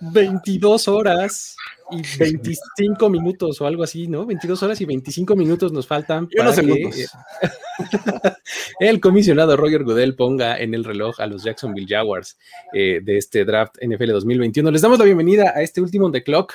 [0.00, 1.56] 22 horas
[1.90, 4.24] y 25 minutos o algo así, ¿no?
[4.24, 7.06] 22 horas y 25 minutos nos faltan Y para que
[8.80, 12.38] el comisionado Roger Goodell ponga en el reloj a los Jacksonville Jaguars
[12.72, 14.70] eh, de este draft NFL 2021.
[14.70, 16.54] Les damos la bienvenida a este último on the clock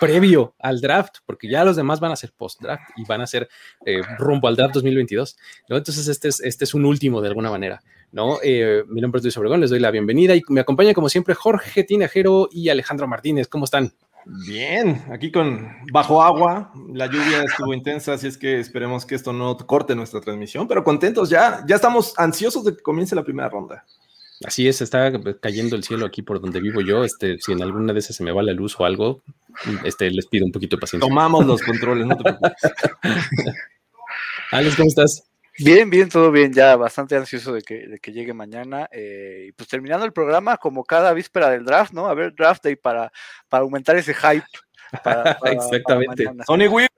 [0.00, 3.48] previo al draft, porque ya los demás van a ser post-draft y van a ser
[3.84, 5.36] eh, rumbo al draft 2022,
[5.68, 5.76] ¿no?
[5.76, 7.80] Entonces este es, este es un último de alguna manera,
[8.16, 8.38] ¿no?
[8.42, 11.34] Eh, mi nombre es Luis Obregón, les doy la bienvenida y me acompaña como siempre
[11.34, 13.46] Jorge Tinajero y Alejandro Martínez.
[13.46, 13.92] ¿Cómo están?
[14.46, 19.34] Bien, aquí con bajo agua, la lluvia estuvo intensa, así es que esperemos que esto
[19.34, 23.50] no corte nuestra transmisión, pero contentos ya, ya estamos ansiosos de que comience la primera
[23.50, 23.84] ronda.
[24.44, 27.04] Así es, está cayendo el cielo aquí por donde vivo yo.
[27.04, 29.22] Este, si en alguna de esas se me va la luz o algo,
[29.84, 31.06] este, les pido un poquito de paciencia.
[31.06, 32.52] Tomamos los controles, no te preocupes.
[34.52, 35.22] Alex, ¿cómo estás?
[35.58, 38.88] Bien, bien, todo bien, ya bastante ansioso de que, de que llegue mañana.
[38.92, 42.06] eh, y pues terminando el programa, como cada víspera del draft, ¿no?
[42.06, 43.10] A ver, draft day para,
[43.48, 44.44] para aumentar ese hype.
[45.02, 46.24] para- para- Exactamente.
[46.24, 46.44] para.
[46.44, 46.90] Tony Weaver,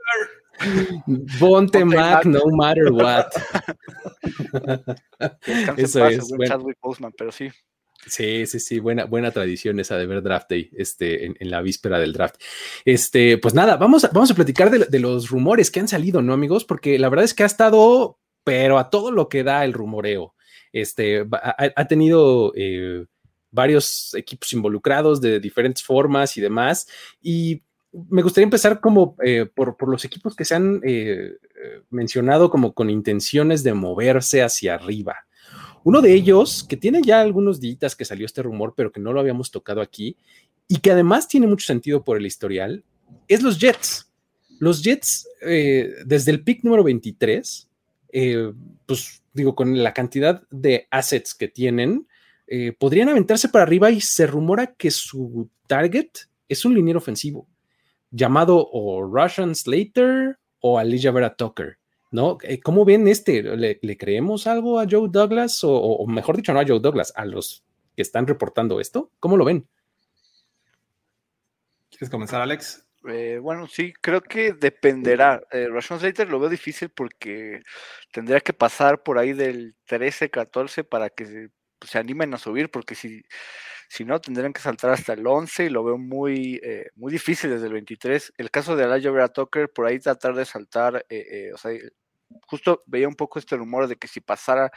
[1.38, 2.26] Ponte Ponte Mac, Mac.
[2.26, 3.26] no matter what.
[5.76, 6.46] Eso paz, es, bueno.
[6.46, 7.50] Chadwick Boseman, pero sí.
[8.06, 11.60] Sí, sí, sí, buena, buena tradición esa de ver draft day este, en, en la
[11.62, 12.36] víspera del draft.
[12.84, 16.22] Este, pues nada, vamos a, vamos a platicar de, de los rumores que han salido,
[16.22, 16.64] ¿no, amigos?
[16.64, 18.18] Porque la verdad es que ha estado,
[18.48, 20.34] pero a todo lo que da el rumoreo.
[20.72, 23.04] Este, ha, ha tenido eh,
[23.50, 26.88] varios equipos involucrados de diferentes formas y demás.
[27.20, 31.32] Y me gustaría empezar como eh, por, por los equipos que se han eh,
[31.62, 35.26] eh, mencionado como con intenciones de moverse hacia arriba.
[35.84, 39.12] Uno de ellos, que tiene ya algunos días que salió este rumor, pero que no
[39.12, 40.16] lo habíamos tocado aquí,
[40.68, 42.82] y que además tiene mucho sentido por el historial,
[43.26, 44.10] es los Jets.
[44.58, 47.67] Los Jets, eh, desde el pick número 23,
[48.10, 48.52] eh,
[48.86, 52.08] pues digo, con la cantidad de assets que tienen,
[52.46, 56.08] eh, podrían aventarse para arriba y se rumora que su target
[56.48, 57.46] es un liniero ofensivo
[58.10, 61.78] llamado o Russian Slater o Alicia Vera Tucker.
[62.10, 62.38] ¿No?
[62.42, 63.42] Eh, ¿Cómo ven este?
[63.42, 65.62] ¿Le, creemos algo a Joe Douglas?
[65.62, 67.62] O- o mejor dicho, no a Joe Douglas, a los
[67.94, 69.12] que están reportando esto.
[69.20, 69.68] ¿Cómo lo ven?
[71.90, 72.86] ¿quieres comenzar, Alex?
[73.06, 75.42] Eh, bueno, sí, creo que dependerá.
[75.52, 77.62] Eh, Slater lo veo difícil porque
[78.12, 82.38] tendría que pasar por ahí del 13, 14 para que se, pues, se animen a
[82.38, 83.22] subir, porque si,
[83.88, 87.50] si no, tendrían que saltar hasta el 11 y lo veo muy, eh, muy difícil
[87.50, 88.32] desde el 23.
[88.36, 91.72] El caso de Elijah Vera Tucker, por ahí tratar de saltar, eh, eh, o sea,
[92.46, 94.70] justo veía un poco este rumor de que si pasara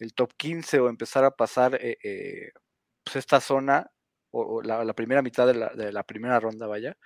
[0.00, 1.78] el top 15 o empezara a pasar
[3.04, 3.90] pues esta zona,
[4.32, 6.96] o, la, primera mitad de la primera ronda, vaya,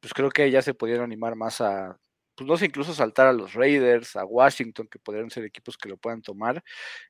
[0.00, 1.98] pues creo que ya se pudieron animar más a,
[2.34, 5.88] pues no sé, incluso saltar a los Raiders, a Washington, que podrían ser equipos que
[5.88, 6.62] lo puedan tomar.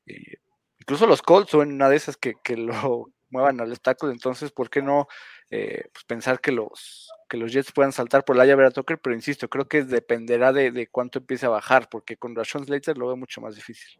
[0.05, 0.37] eh,
[0.79, 4.69] incluso los Colts son una de esas que, que lo muevan al obstáculo, entonces, ¿por
[4.69, 5.07] qué no
[5.51, 8.97] eh, pues pensar que los, que los Jets puedan saltar por la llave Tucker?
[8.99, 12.97] Pero insisto, creo que dependerá de, de cuánto empiece a bajar, porque con Rashawn Slater
[12.97, 13.99] lo veo mucho más difícil.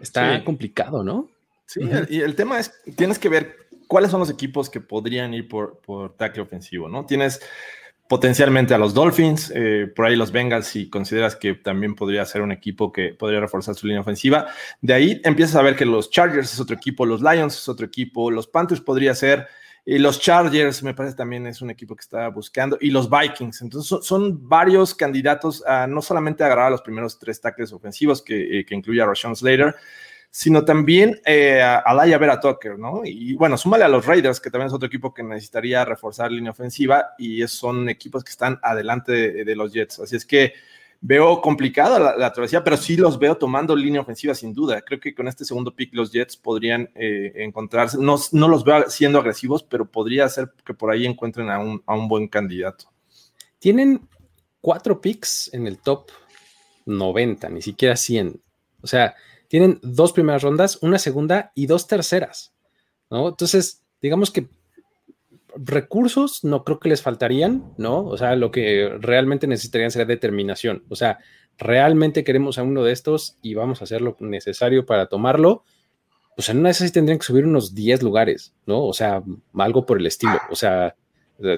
[0.00, 0.44] Está Sí.
[0.44, 1.30] complicado, ¿no?
[1.66, 5.46] Sí, y el tema es, tienes que ver cuáles son los equipos que podrían ir
[5.46, 7.04] por, por tackle ofensivo, ¿no?
[7.06, 7.40] Tienes
[8.10, 12.42] potencialmente a los Dolphins, eh, por ahí los Bengals, si consideras que también podría ser
[12.42, 14.48] un equipo que podría reforzar su línea ofensiva.
[14.80, 17.86] De ahí empiezas a ver que los Chargers es otro equipo, los Lions es otro
[17.86, 19.46] equipo, los Panthers podría ser,
[19.86, 23.62] y los Chargers me parece también es un equipo que está buscando, y los Vikings.
[23.62, 28.64] Entonces son, varios candidatos a no solamente agarrar los primeros tres tackles ofensivos, que, eh,
[28.64, 29.76] que incluye a Rashawn Slater,
[30.30, 33.02] sino también eh, a Laia Vera Tucker, ¿no?
[33.04, 36.52] Y bueno, súmale a los Raiders, que también es otro equipo que necesitaría reforzar línea
[36.52, 39.98] ofensiva, y son equipos que están adelante de, los Jets.
[39.98, 40.54] Así es que
[41.00, 44.80] veo complicada la, la travesía, pero sí los veo tomando línea ofensiva sin duda.
[44.82, 48.88] Creo que con este segundo pick los Jets podrían eh, encontrarse, no, no los veo
[48.88, 52.84] siendo agresivos, pero podría ser que por ahí encuentren a un, a un buen candidato.
[53.58, 54.08] Tienen
[54.60, 56.10] cuatro picks en el top
[56.86, 58.40] 90, ni siquiera 100.
[58.82, 59.14] O sea,
[59.50, 62.54] tienen dos primeras rondas, una segunda y dos terceras.
[63.10, 63.30] ¿no?
[63.30, 64.46] Entonces, digamos que
[65.56, 68.06] recursos no creo que les faltarían, ¿no?
[68.06, 70.84] O sea, lo que realmente necesitarían sería determinación.
[70.88, 71.18] O sea,
[71.58, 75.64] realmente queremos a uno de estos y vamos a hacer lo necesario para tomarlo.
[76.36, 78.84] Pues en una de esas sí tendrían que subir unos 10 lugares, ¿no?
[78.84, 79.20] O sea,
[79.54, 80.38] algo por el estilo.
[80.48, 80.94] O sea,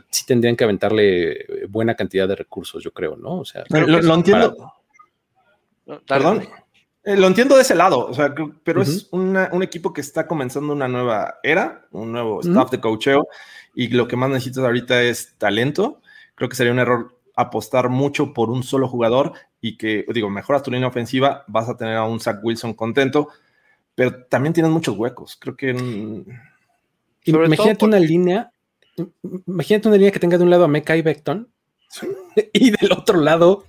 [0.09, 3.41] sí tendrían que aventarle buena cantidad de recursos, yo creo, ¿no?
[3.41, 4.73] O sea, lo, entiendo.
[6.09, 6.49] Perdón.
[7.04, 8.32] Eh, lo entiendo de ese lado, o sea,
[8.62, 13.26] pero es un equipo que está comenzando una nueva era, un nuevo staff de coacheo,
[13.75, 16.00] y lo que más necesitas ahorita es talento.
[16.37, 20.62] Creo que sería un error apostar mucho por un solo jugador y que, digo, mejoras
[20.62, 23.28] tu línea ofensiva, vas a tener a un Zach Wilson contento,
[23.94, 25.37] pero también tienes muchos huecos.
[25.40, 25.70] Creo que.
[27.25, 28.52] Imagínate una línea,
[29.46, 31.48] imagínate una línea que tenga de un lado a Mecha y Beckton
[32.52, 33.64] y del otro lado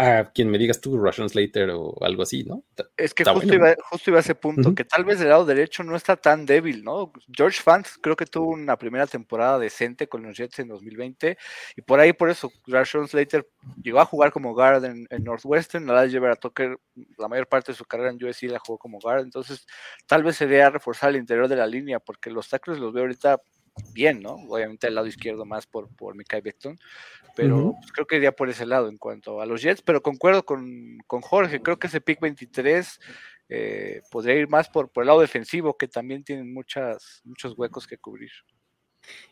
[0.00, 2.64] a quien me digas tú, Russian Slater o algo así, ¿no?
[2.96, 5.82] Es que justo, iba, justo, iba, a ese punto, que tal vez del lado derecho
[5.84, 7.12] no está tan débil, ¿no?
[7.30, 11.36] George Fant creo que tuvo una primera temporada decente con los Jets en 2020,
[11.76, 13.46] y por ahí, por eso, Russian Slater
[13.82, 16.78] llegó a jugar como guard en, Northwestern, la llevar a Tucker
[17.18, 19.66] la mayor parte de su carrera en USC la jugó como guard, entonces
[20.06, 23.40] tal vez sería reforzar el interior de la línea, porque los tackles los veo ahorita
[23.92, 24.34] bien, ¿no?
[24.34, 26.78] Obviamente el lado izquierdo más por, por Mikael Beckton,
[27.36, 30.44] pero pues, creo que iría por ese lado en cuanto a los Jets, pero concuerdo
[30.44, 33.00] con, Jorge, creo que ese pick 23
[33.48, 37.86] eh, podría ir más por, por el lado defensivo, que también tienen muchas, muchos huecos
[37.86, 38.30] que cubrir.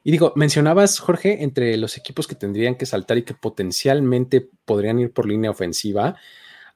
[0.02, 4.98] Y digo, mencionabas, Jorge, entre los equipos que tendrían que saltar y que potencialmente podrían
[4.98, 6.16] ir por línea ofensiva,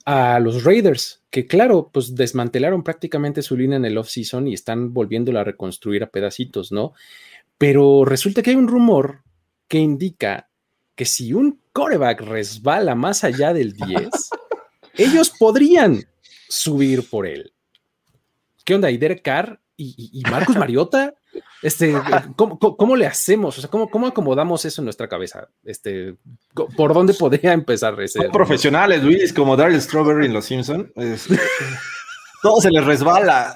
[0.05, 4.93] a los Raiders, que claro, pues desmantelaron prácticamente su línea en el off-season y están
[4.93, 6.93] volviéndola a reconstruir a pedacitos, ¿no?
[7.63, 9.23] Pero resulta que hay un rumor
[9.69, 10.51] que indica
[10.97, 14.09] que si un coreback resbala más allá del 10,
[14.95, 16.03] ellos podrían
[16.49, 17.53] subir por él.
[18.65, 18.91] ¿Qué onda?
[18.91, 21.15] ¿Y Derek Carr y, Marcus Mariota?
[21.63, 21.95] Este,
[22.35, 23.57] ¿cómo, le hacemos?
[23.57, 25.49] O sea, ¿cómo, ¿cómo, acomodamos eso en nuestra cabeza?
[25.63, 26.17] Este,
[26.77, 28.29] ¿Por dónde podría empezar ese?
[28.31, 30.91] Profesionales, Luis, como Daryl Strawberry en Los Simpsons.
[32.43, 33.55] todo se les resbala.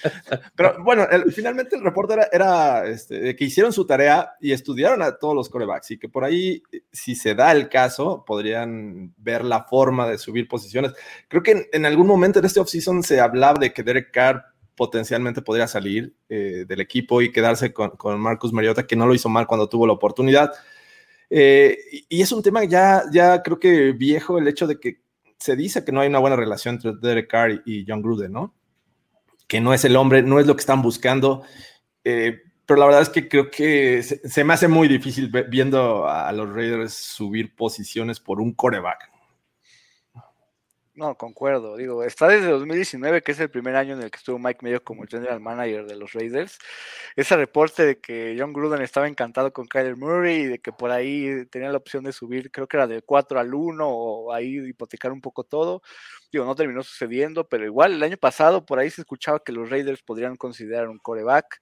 [0.54, 5.34] Pero bueno, finalmente el reporte era, este, que hicieron su tarea y estudiaron a todos
[5.34, 10.06] los corebacks y que por ahí, si se da el caso, podrían ver la forma
[10.06, 10.92] de subir posiciones.
[11.26, 14.44] Creo que en, algún momento en este offseason se hablaba de que Derek Carr
[14.76, 19.30] potencialmente podría salir eh, del equipo y quedarse con, Marcus Mariota, que no lo hizo
[19.30, 20.52] mal cuando tuvo la oportunidad.
[21.30, 21.78] Eh,
[22.10, 25.07] y es un tema ya, ya creo que viejo el hecho de que
[25.38, 28.54] se dice que no hay una buena relación entre Derek Carr y John Gruden, ¿no?
[29.46, 31.42] Que no es el hombre, no es lo que están buscando.
[32.04, 36.30] Eh, pero la verdad es que creo que se, me hace muy difícil viendo a,
[36.32, 39.10] los Raiders subir posiciones por un coreback.
[40.98, 41.76] No, concuerdo.
[41.76, 44.82] Digo, está desde 2019, que es el primer año en el que estuvo Mike Mayo
[44.82, 46.58] como general manager de los Raiders.
[47.14, 50.90] Ese reporte de que John Gruden estaba encantado con Kyler Murray y de que por
[50.90, 54.58] ahí tenía la opción de subir, creo que era del 4 al 1 o ahí
[54.58, 55.82] hipotecar un poco todo.
[56.32, 59.70] Digo, no terminó sucediendo, pero igual el año pasado por ahí se escuchaba que los
[59.70, 61.60] Raiders podrían considerar un coreback.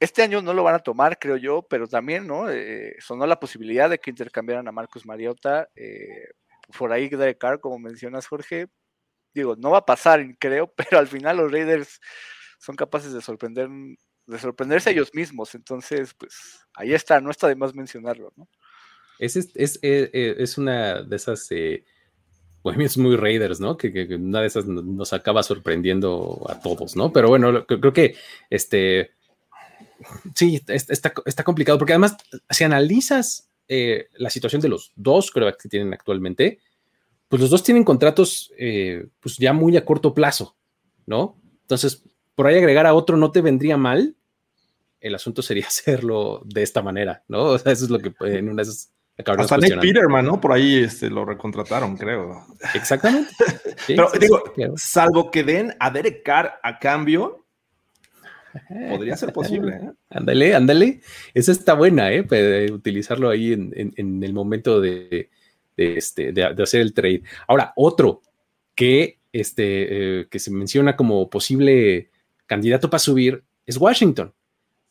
[0.00, 2.50] Este año no lo van a tomar, creo yo, pero también, ¿no?
[2.50, 5.68] Eh, sonó la posibilidad de que intercambiaran a Marcus Mariota.
[5.76, 6.26] Eh,
[6.76, 8.68] por ahí de Carr, como mencionas, Jorge.
[9.34, 12.00] Digo, no va a pasar, creo, pero al final los Raiders
[12.58, 13.68] son capaces de sorprender,
[14.26, 15.54] de sorprenderse ellos mismos.
[15.54, 18.48] Entonces, pues ahí está, no está de más mencionarlo, ¿no?
[19.18, 21.84] Es, es, es, eh, eh, una de esas eh,
[22.64, 23.76] es muy Raiders, ¿no?
[23.76, 27.12] Que, que, una de esas nos acaba sorprendiendo a todos, ¿no?
[27.12, 28.16] Pero bueno, creo que
[28.50, 29.12] este
[30.34, 32.16] sí, está, está complicado, porque además,
[32.50, 36.60] si analizas eh, la situación de los dos creo que tienen actualmente,
[37.28, 40.56] pues los dos tienen contratos eh, pues ya muy a corto plazo,
[41.06, 41.38] ¿no?
[41.62, 42.02] Entonces,
[42.34, 44.16] por ahí agregar a otro no te vendría mal.
[45.00, 47.44] El asunto sería hacerlo de esta manera, ¿no?
[47.44, 50.40] O sea, eso es lo que en una de esas hasta Nick Peterman, ¿no?
[50.40, 52.46] Por ahí este, lo recontrataron, creo.
[52.74, 53.30] Exactamente.
[53.86, 54.42] Pero digo,
[54.76, 57.41] salvo que den a Derek Carr a cambio,
[58.90, 59.76] Podría ser posible.
[59.76, 59.90] ¿eh?
[60.10, 61.00] Ándale, ándale.
[61.34, 62.26] Esa está buena, ¿eh?
[62.70, 65.30] utilizarlo ahí en, el momento de,
[65.76, 67.22] este, de, hacer el trade.
[67.48, 68.22] Ahora, otro
[68.74, 72.10] que, este, eh, que se menciona como posible
[72.46, 74.32] candidato para subir es Washington.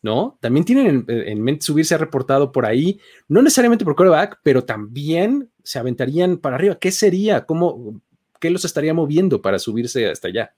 [0.01, 0.37] ¿no?
[0.41, 4.63] También tienen en, mente subir, se ha reportado por ahí, no necesariamente por quarterback, pero
[4.63, 6.79] también se aventarían para arriba.
[6.79, 7.45] ¿Qué sería?
[7.45, 8.01] ¿Cómo,
[8.39, 10.55] qué los estaría moviendo para subirse hasta allá?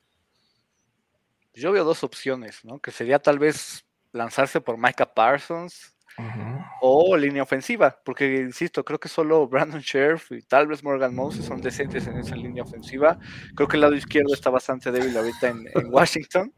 [1.53, 2.79] Yo veo dos opciones, ¿no?
[2.79, 5.93] Que sería tal vez lanzarse por Micah Parsons,
[6.81, 11.45] o línea ofensiva, porque insisto, creo que solo Brandon Sheriff y tal vez Morgan Moses
[11.45, 13.17] son decentes en esa línea ofensiva.
[13.55, 16.53] Creo que el lado izquierdo está bastante débil ahorita en, Washington.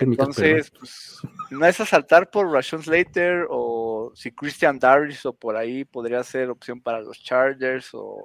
[0.00, 1.18] Entonces, pues,
[1.50, 3.69] no es asaltar por Rashon Slater o
[4.14, 8.24] si Christian Darius o por ahí podría ser opción para los Chargers o,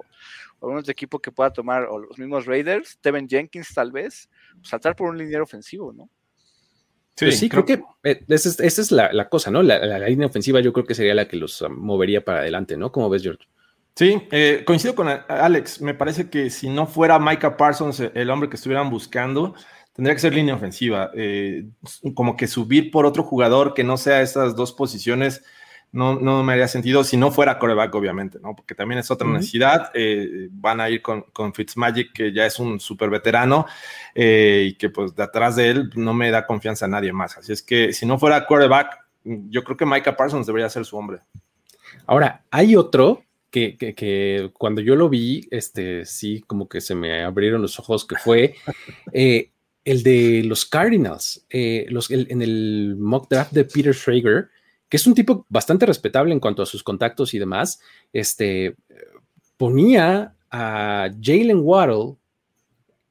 [0.60, 4.68] algunos de equipo que pueda tomar, o los mismos Raiders, Tevin Jenkins tal vez, pues,
[4.68, 6.08] saltar por un liniero ofensivo, ¿no?
[7.16, 9.62] Sí, sí creo, que eh, esa es, la, cosa, ¿no?
[9.62, 12.92] La, línea ofensiva yo creo que sería la que los um, movería para adelante, ¿no?
[12.92, 13.46] ¿Cómo ves, George?
[13.94, 15.80] Sí, eh, coincido con Alex.
[15.80, 19.54] Me parece que si no fuera Micah Parsons el hombre que estuvieran buscando,
[19.94, 21.10] tendría que ser línea ofensiva.
[21.14, 21.64] Eh,
[22.12, 25.42] como que subir por otro jugador que no sea esas dos posiciones
[25.92, 28.54] no, no me haría sentido si no fuera coreback, obviamente, ¿no?
[28.54, 29.90] Porque también es otra necesidad.
[29.94, 33.66] Eh, van a ir con, con, Fitzmagic, que ya es un súper veterano,
[34.14, 37.38] eh, y que pues de atrás de él no me da confianza a nadie más.
[37.38, 40.96] Así es que si no fuera coreback, yo creo que Micah Parsons debería ser su
[40.96, 41.20] hombre.
[42.06, 47.24] Ahora, hay otro que, que, cuando yo lo vi, este, sí, como que se me
[47.24, 48.54] abrieron los ojos, que fue
[49.14, 49.50] eh,
[49.84, 51.46] el de los Cardinals.
[51.88, 54.50] los, en el mock draft de Peter Schrager,
[54.88, 57.80] que es un tipo bastante respetable en cuanto a sus contactos y demás,
[58.12, 58.76] este,
[59.56, 62.16] ponía a Jalen Waddle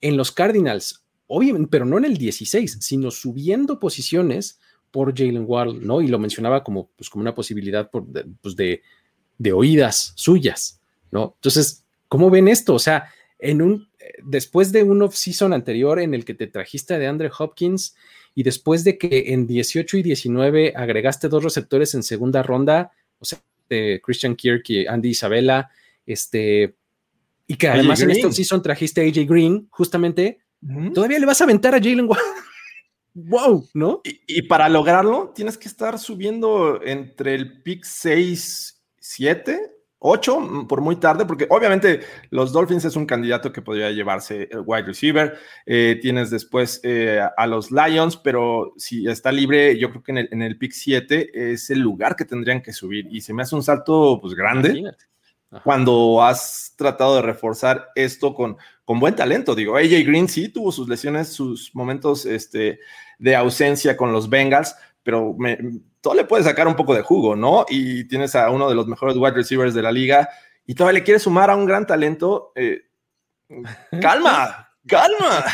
[0.02, 4.60] en los Cardinals, obviamente, pero no en el 16, sino subiendo posiciones
[4.92, 6.02] por Jalen Waddle, ¿no?
[6.02, 8.82] Y lo mencionaba como, pues, como una posibilidad de, pues de,
[9.52, 10.80] oídas suyas,
[11.12, 11.34] ¿no?
[11.36, 12.76] Entonces, ¿cómo ven esto?
[12.76, 13.90] O sea, en un,
[14.24, 17.96] después de un off-season anterior en el que te trajiste de Andre Hopkins,
[18.36, 23.26] y después de que en 18 y 19 agregaste dos receptores en segunda ronda, o
[23.26, 25.70] sea, de Christian Kirk y Andy Isabella,
[26.06, 26.76] este,
[27.48, 30.40] y que además en esta season trajiste a AJ Green, justamente,
[30.94, 32.10] todavía le vas a aventar a Jalen
[33.14, 34.02] Wow, ¿no?
[34.04, 39.75] Y, y, para lograrlo, tienes que estar subiendo entre el pick 6, 7
[40.06, 44.48] 8 mm, por muy tarde, porque obviamente los Dolphins es un candidato que podría llevarse
[44.52, 45.38] el wide receiver.
[45.66, 50.18] Eh, tienes después eh, a los Lions, pero si está libre, yo creo que en
[50.20, 53.08] el, en el pick 7 es el lugar que tendrían que subir.
[53.10, 54.92] Y se me hace un salto pues grande.
[55.64, 60.72] Cuando has tratado de reforzar esto con, con buen talento, digo, AJ Green sí tuvo
[60.72, 62.80] sus lesiones, sus momentos este,
[63.20, 65.60] de ausencia con los Bengals, pero me,
[66.02, 67.64] todo le puede sacar un poco de jugo, ¿no?
[67.70, 70.28] Y tienes a uno de los mejores wide receivers de la liga
[70.66, 72.52] y todavía le quieres sumar a un gran talento.
[72.56, 72.90] Eh,
[74.02, 75.46] calma, calma.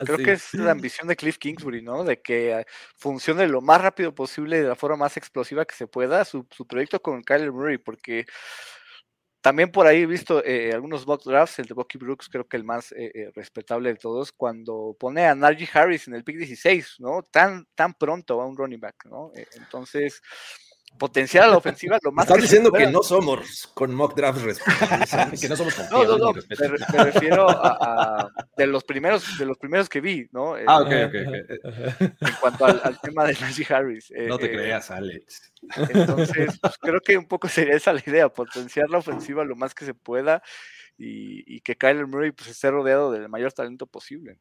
[0.00, 2.02] Creo que es la ambición de Cliff Kingsbury, ¿no?
[2.02, 2.66] De que
[2.96, 6.66] funcione lo más rápido posible de la forma más explosiva que se pueda su, su
[6.66, 8.26] proyecto con Kyler Murray, porque
[9.40, 12.56] también por ahí he visto eh, algunos mock drafts, el de Bucky Brooks, creo que
[12.56, 16.36] el más eh, eh, respetable de todos, cuando pone a Najee Harris en el pick
[16.36, 17.22] 16, ¿no?
[17.30, 19.32] Tan, tan pronto a un running back, ¿no?
[19.52, 20.20] entonces,
[20.98, 22.26] potencial a la ofensiva lo más.
[22.26, 26.32] Estás diciendo que no somos con mock drafts respetables, que no somos No, no, no.
[26.32, 30.54] Me, refiero a, de los primeros, de los primeros que vi, ¿no?
[30.66, 31.14] Ah, ok, ok,
[32.20, 34.12] En cuanto al, tema de Najee Harris.
[34.28, 35.52] no te creas, Alex.
[35.76, 39.74] Entonces, pues, creo que un poco sería esa la idea, potenciar la ofensiva lo más
[39.74, 40.42] que se pueda
[40.98, 44.38] y, que Kyler Murray pues, esté rodeado del mayor talento posible.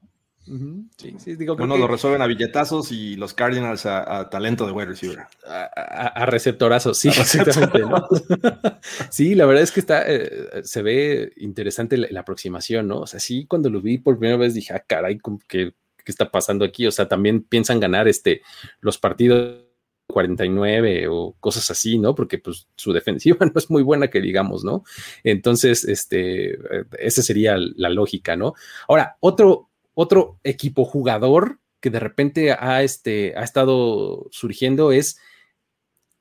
[0.97, 4.87] Sí, sí, digo, Uno lo resuelven a billetazos y los Cardinals a, talento de wide
[4.87, 5.19] receiver.
[5.45, 7.83] A, receptorazos, sí, exactamente.
[9.11, 13.01] sí, la verdad es que está, eh, se ve interesante la, aproximación, ¿no?
[13.01, 16.31] O sea, sí, cuando lo vi por primera vez dije, ah, caray, ¿qué, ¿qué está
[16.31, 16.87] pasando aquí?
[16.87, 18.41] O sea, también piensan ganar este,
[18.81, 19.69] los partidos
[20.09, 22.15] 49 o cosas así, ¿no?
[22.15, 24.83] Porque pues su defensiva no es muy buena que digamos, ¿no?
[25.23, 28.53] Entonces, este, eh, esa sería la lógica, ¿no?
[28.87, 35.19] Ahora, otro, otro equipo jugador que de repente ha, este, ha estado surgiendo es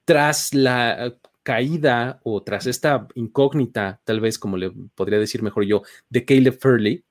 [0.04, 5.82] tras la caída o tras esta incógnita, tal vez como le podría decir mejor yo,
[6.08, 7.04] de Caleb Furley,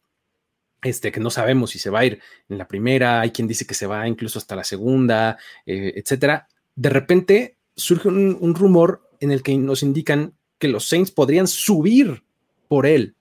[0.82, 3.66] este, que no sabemos si se va a ir en la primera, hay quien dice
[3.66, 6.48] que se va incluso hasta la segunda, eh, etcétera
[6.78, 12.24] de repente surge un, rumor en el que nos indican que los Saints podrían subir
[12.68, 13.16] por él.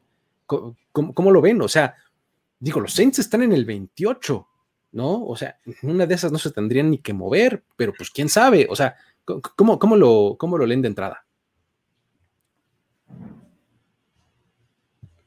[0.46, 1.60] ¿Cómo, lo ven?
[1.62, 1.96] O sea,
[2.58, 4.48] digo, los Saints están en el 28,
[4.92, 5.24] ¿no?
[5.24, 8.66] O sea, una de esas no se tendrían ni que mover, pero pues quién sabe.
[8.70, 11.24] O sea, ¿cómo, cómo, lo, cómo lo leen de entrada?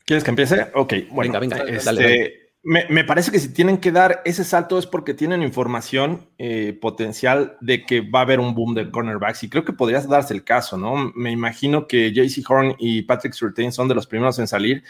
[0.06, 0.72] ¿Quieres que empiece?
[0.74, 4.86] Ok, bueno, venga, venga, este, me, parece que si tienen que dar ese salto es
[4.86, 9.50] porque tienen información eh, potencial de que va a haber un boom de cornerbacks y
[9.50, 11.12] creo que podría darse el caso, ¿no?
[11.16, 14.84] Me imagino que JC Horn y Patrick Surtain son de los primeros en salir,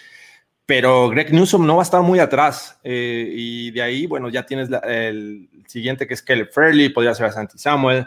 [0.70, 4.46] pero Greg Newsom no va a estar muy atrás eh, y de ahí, bueno, ya
[4.46, 8.06] tienes el siguiente que es Caleb Fairley, podría ser a Santi Samuel,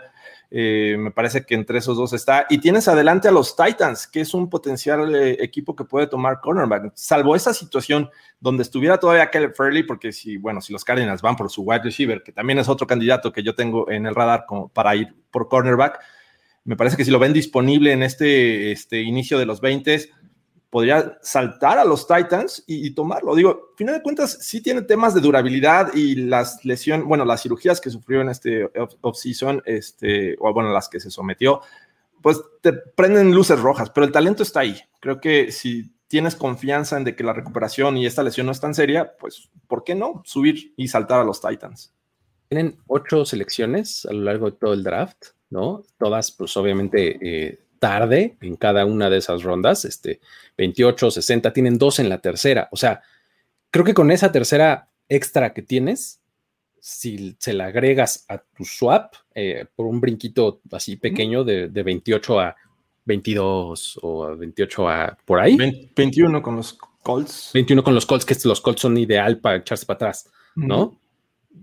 [0.54, 2.44] Eh, me parece que entre esos dos está.
[2.50, 6.40] Y tienes adelante a los Titans, que es un potencial eh, equipo que puede tomar
[6.40, 6.92] cornerback.
[6.94, 11.36] Salvo esa situación donde estuviera todavía Caleb Fairley, porque si, bueno, si los Cardinals van
[11.36, 14.44] por su wide receiver, que también es otro candidato que yo tengo en el radar
[14.74, 15.98] para ir por cornerback,
[16.64, 20.21] me parece que si lo ven disponible en este, este inicio de los 20
[20.72, 23.34] podría saltar a los Titans y, tomarlo.
[23.34, 27.78] Digo, final de cuentas, sí tiene temas de durabilidad y las lesiones, bueno, las cirugías
[27.78, 28.70] que sufrió en este
[29.02, 31.60] off-season, este, o bueno, las que se sometió,
[32.22, 34.80] pues te prenden luces rojas, pero el talento está ahí.
[34.98, 38.60] Creo que si tienes confianza en de que la recuperación y esta lesión no es
[38.60, 41.92] tan seria, pues, ¿por qué no subir y saltar a los Titans?
[42.48, 45.82] Tienen ocho selecciones a lo largo de todo el draft, ¿no?
[45.98, 50.20] Todas, pues, obviamente, eh, tarde en cada una de esas rondas, este,
[50.56, 52.68] 28, 60, tienen dos en la tercera.
[52.70, 53.02] O sea,
[53.72, 56.20] creo que con esa tercera extra que tienes,
[56.78, 62.38] si se la agregas a tu swap eh, por un brinquito así pequeño de, 28
[62.38, 62.54] a
[63.04, 65.56] 22 o a 28 a por ahí.
[65.96, 67.50] 21 con los Colts.
[67.52, 71.00] 21 con los Colts, que los Colts son ideal para echarse para atrás, ¿no?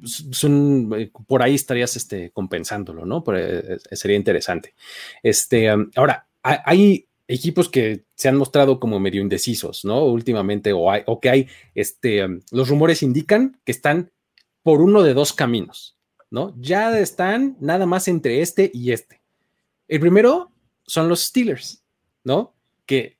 [0.04, 3.24] Son, eh, por ahí estarías este, compensándolo, ¿no?
[3.36, 4.74] Eh, eh, sería interesante.
[5.24, 10.06] Este, ahora, hay equipos que se han mostrado como medio indecisos, ¿no?
[10.06, 14.12] Últimamente, o, hay, o que hay, este, los rumores indican que están
[14.64, 15.98] por uno de dos caminos,
[16.32, 16.54] ¿no?
[16.58, 19.22] Ya están nada más entre este y este.
[19.88, 20.52] El primero
[20.86, 21.84] son los Steelers,
[22.24, 22.54] ¿no?
[22.86, 23.18] Que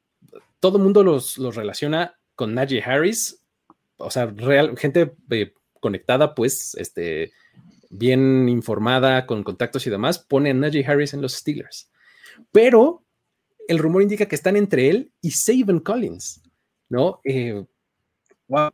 [0.60, 3.42] todo el mundo los, los relaciona con Najee Harris,
[3.98, 5.14] o sea, real, gente
[5.80, 7.32] conectada, pues, este,
[7.90, 11.90] bien informada, con contactos y demás, pone a Najee Harris en los Steelers.
[12.52, 13.04] Pero
[13.68, 16.42] el rumor indica que están entre él y Saban Collins,
[16.90, 17.22] ¿no?
[17.24, 17.66] Eh,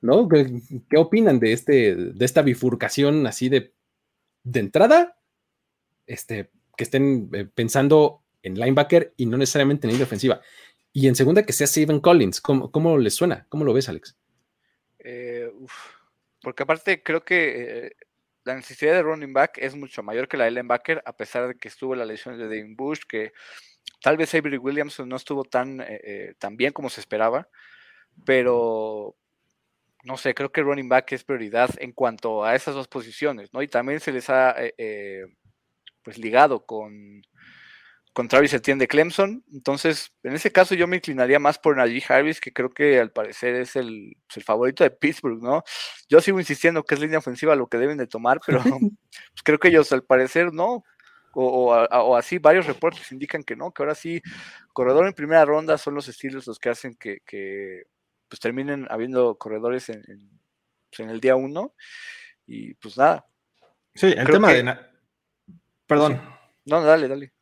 [0.02, 0.28] ¿no?
[0.30, 3.74] ¿Qué, opinan de, este, de esta bifurcación así de,
[4.44, 5.18] de entrada?
[6.08, 10.42] Este, que estén eh, pensando en linebacker y no necesariamente en línea ofensiva.
[10.94, 12.40] Y en segunda, que sea Saban Collins.
[12.40, 13.46] ¿Cómo, cómo les suena?
[13.50, 14.18] ¿Cómo lo ves, Alex?
[15.00, 15.52] Eh,
[16.46, 17.96] porque aparte creo que eh,
[18.44, 21.56] la necesidad de running back es mucho mayor que la de linebacker, a pesar de
[21.56, 23.34] que estuvo la lesión de Devin Bush, que
[24.00, 27.50] tal vez Avery Williams no estuvo tan, eh, eh, tan bien como se esperaba,
[28.28, 29.16] pero
[30.04, 33.64] no sé, creo que running back es prioridad en cuanto a esas dos posiciones, ¿no?
[33.64, 34.56] Y también se les ha
[36.04, 37.24] pues ligado con
[38.16, 39.44] con Travis Etienne de Clemson.
[39.52, 43.12] Entonces, en ese caso yo me inclinaría más por Najee Harris, que creo que al
[43.12, 45.64] parecer es el, pues, el, favorito de Pittsburgh, ¿no?
[46.08, 48.60] Yo sigo insistiendo que es línea ofensiva lo que deben de tomar, pero
[49.04, 50.86] pues, creo que ellos al parecer no.
[51.34, 54.22] O, así varios reportes indican que no, que ahora sí,
[54.72, 57.84] corredor en primera ronda son los estilos los que hacen que,
[58.30, 60.02] pues terminen habiendo corredores en,
[60.90, 61.74] pues, en, el día uno.
[62.48, 63.26] Y pues nada.
[63.94, 64.78] Sí, el tema de...
[65.86, 66.22] Perdón.
[66.64, 67.35] No, dale, dale.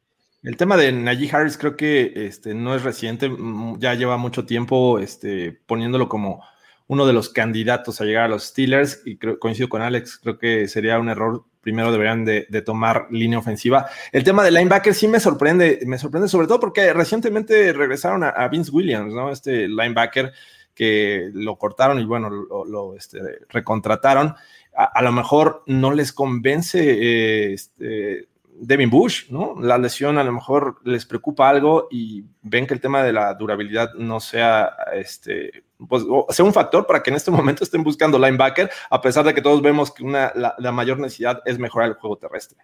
[0.44, 3.32] El tema de Najee Harris creo que este, no es reciente,
[3.80, 6.44] ya lleva mucho tiempo este, poniéndolo como
[6.88, 10.68] uno de los candidatos a llegar a los Steelers y coincido con Alex, creo que
[10.68, 11.46] sería un error.
[11.62, 13.88] Primero deberían de, tomar línea ofensiva.
[14.12, 18.46] El tema de linebacker sí me sorprende, me sorprende sobre todo porque recientemente regresaron a,
[18.50, 19.32] Vince Williams, ¿no?
[19.32, 20.34] Este linebacker
[20.76, 24.36] que lo cortaron y bueno, lo, este, recontrataron.
[24.76, 28.28] A, lo mejor no les convence eh, este,
[28.60, 29.56] Devin Bush, ¿no?
[29.60, 33.34] La lesión a lo mejor les preocupa algo y ven que el tema de la
[33.34, 38.20] durabilidad no sea, este, pues, sea un factor para que en este momento estén buscando
[38.20, 41.96] linebacker, a pesar de que todos vemos que una, la, mayor necesidad es mejorar el
[41.96, 42.60] juego terrestre.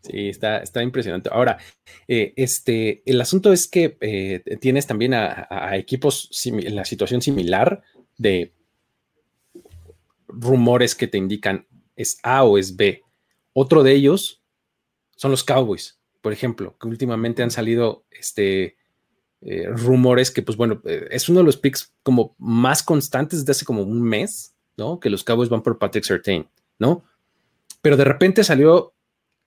[0.00, 1.28] Sí, está, está impresionante.
[1.32, 1.58] Ahora,
[2.06, 7.82] eh, este, el asunto es que eh, tienes también a, equipos en la situación similar
[8.16, 8.52] de
[10.28, 13.02] rumores que te indican es A o es B.
[13.52, 14.37] Otro de ellos
[15.18, 18.76] son los Cowboys, por ejemplo, que últimamente han salido este,
[19.40, 23.50] eh, rumores que, pues bueno, eh, es uno de los picks como más constantes desde
[23.50, 25.00] hace como un mes, ¿no?
[25.00, 26.46] Que los Cowboys van por Patrick Sertain,
[26.78, 27.02] ¿no?
[27.82, 28.94] Pero de repente salió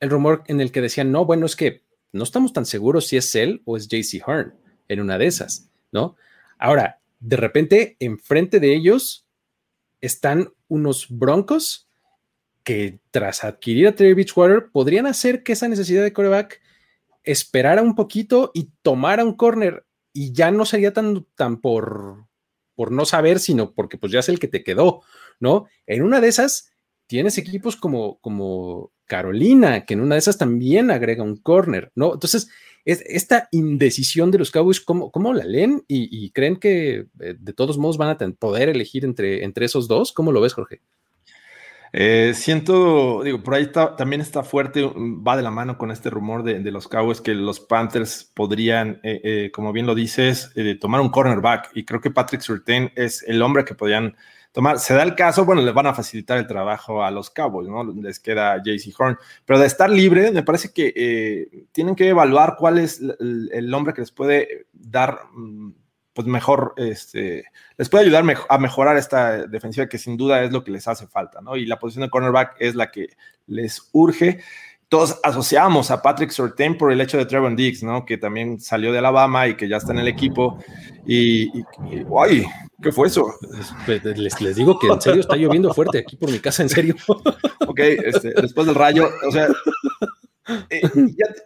[0.01, 3.15] el rumor en el que decían, no, bueno, es que no estamos tan seguros si
[3.15, 4.53] es él o es JC Hearn
[4.89, 6.17] en una de esas, ¿no?
[6.57, 9.25] Ahora, de repente, enfrente de ellos
[10.01, 11.87] están unos Broncos
[12.63, 16.61] que tras adquirir a Terry Beachwater podrían hacer que esa necesidad de coreback
[17.23, 22.25] esperara un poquito y tomara un corner y ya no sería tan, tan por,
[22.75, 25.01] por no saber, sino porque pues ya es el que te quedó,
[25.39, 25.67] ¿no?
[25.85, 26.71] En una de esas
[27.07, 32.13] tienes equipos como, como Carolina, que en una de esas también agrega un corner, ¿no?
[32.13, 32.49] Entonces,
[32.85, 35.83] es, esta indecisión de los Cowboys, ¿cómo, cómo la leen?
[35.87, 40.11] ¿Y, creen que eh, de todos modos van a poder elegir entre, entre esos dos?
[40.11, 40.81] ¿Cómo lo ves, Jorge?
[41.93, 46.09] Eh, siento, digo, por ahí está, también está fuerte, va de la mano con este
[46.09, 51.01] rumor de, los Cowboys que los Panthers podrían, eh, eh, como bien lo dices, tomar
[51.01, 51.71] un cornerback.
[51.73, 54.15] Y creo que Patrick Surtain es el hombre que podrían
[54.53, 54.79] tomar.
[54.79, 57.83] Se da el caso, bueno, le van a facilitar el trabajo a los Cowboys, ¿no?
[57.83, 59.17] Les queda JC Horn.
[59.45, 64.01] Pero de estar libre, me parece que tienen que evaluar cuál es el, hombre que
[64.01, 65.19] les puede dar.
[66.13, 67.45] Pues mejor, este,
[67.77, 71.07] les puede ayudar a mejorar esta defensiva que sin duda es lo que les hace
[71.07, 71.55] falta, ¿no?
[71.55, 73.09] Y la posición de cornerback es la que
[73.47, 74.39] les urge.
[74.89, 78.05] Todos asociamos a Patrick Sortain por el hecho de Trevor Diggs, ¿no?
[78.05, 80.61] Que también salió de Alabama y que ya está en el equipo.
[81.07, 81.65] Y, y,
[82.19, 82.45] ¡ay!
[82.81, 83.33] ¿Qué fue eso?
[83.87, 86.95] Les, les, digo que en serio está lloviendo fuerte aquí por mi casa, en serio.
[87.67, 89.47] ok, este, después del rayo, o sea,
[90.69, 90.81] eh,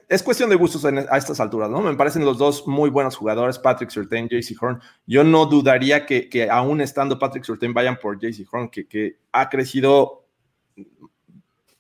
[0.08, 1.82] es cuestión de gustos a estas alturas, ¿no?
[1.82, 4.82] Me parecen los dos muy buenos jugadores, Patrick Surtain, JC Horn.
[5.06, 9.18] Yo no dudaría que, que aún estando Patrick Surtain vayan por JC Horn, que, que
[9.32, 10.26] ha crecido,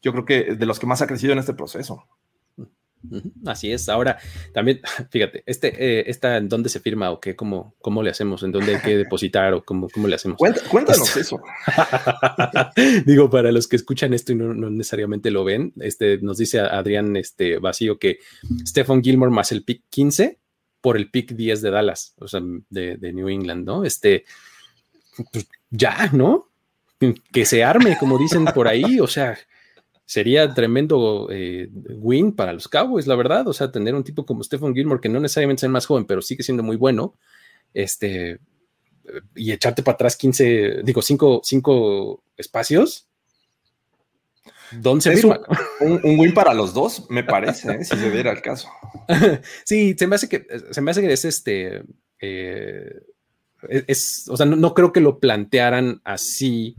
[0.01, 2.05] yo creo que de los que más ha crecido en este proceso.
[3.45, 3.89] Así es.
[3.89, 4.17] Ahora,
[4.53, 7.35] también, fíjate, este, eh, esta, ¿en dónde se firma o qué?
[7.35, 8.43] ¿Cómo, cómo le hacemos?
[8.43, 10.37] ¿En dónde hay que depositar o cómo, cómo le hacemos?
[10.37, 11.41] Cuéntanos este, eso.
[13.05, 17.15] Digo, para los que escuchan esto y no, necesariamente lo ven, este, nos dice Adrián
[17.15, 18.19] este, Vacío que
[18.65, 20.39] Stephen Gilmore más el pick 15
[20.81, 23.83] por el pick 10 de Dallas, o sea, de, de New England, ¿no?
[23.83, 24.25] Este,
[25.31, 26.49] pues ya, ¿no?
[27.31, 29.37] Que se arme, como dicen por ahí, o sea,
[30.05, 33.47] sería tremendo eh, win para los Cowboys, la verdad.
[33.47, 36.21] O sea, tener un tipo como Stephen Gilmore, que no necesariamente es más joven, pero
[36.21, 37.15] sigue siendo muy bueno,
[37.73, 38.39] este,
[39.35, 43.07] y echarte para atrás 15, digo, 5 cinco, espacios.
[44.71, 45.39] ¿Dónde se firma?
[45.79, 47.85] Un, win para los dos, me parece, ¿eh?
[47.85, 48.67] si se diera el caso.
[49.63, 51.83] sí, se me hace que, se me hace que es este.
[52.19, 53.01] Eh,
[53.87, 56.77] es, o sea, no, creo que lo plantearan así,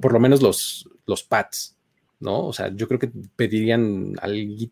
[0.00, 1.76] por lo menos los, los Pats,
[2.20, 2.46] ¿no?
[2.46, 4.66] O sea, yo creo que pedirían algo.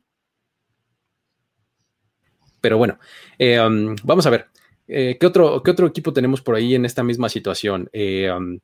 [2.60, 2.98] Pero bueno,
[3.38, 4.46] eh, um, vamos a ver.
[4.86, 7.90] Eh, ¿qué, otro, ¿Qué otro equipo tenemos por ahí en esta misma situación?
[7.92, 8.58] Eh, um,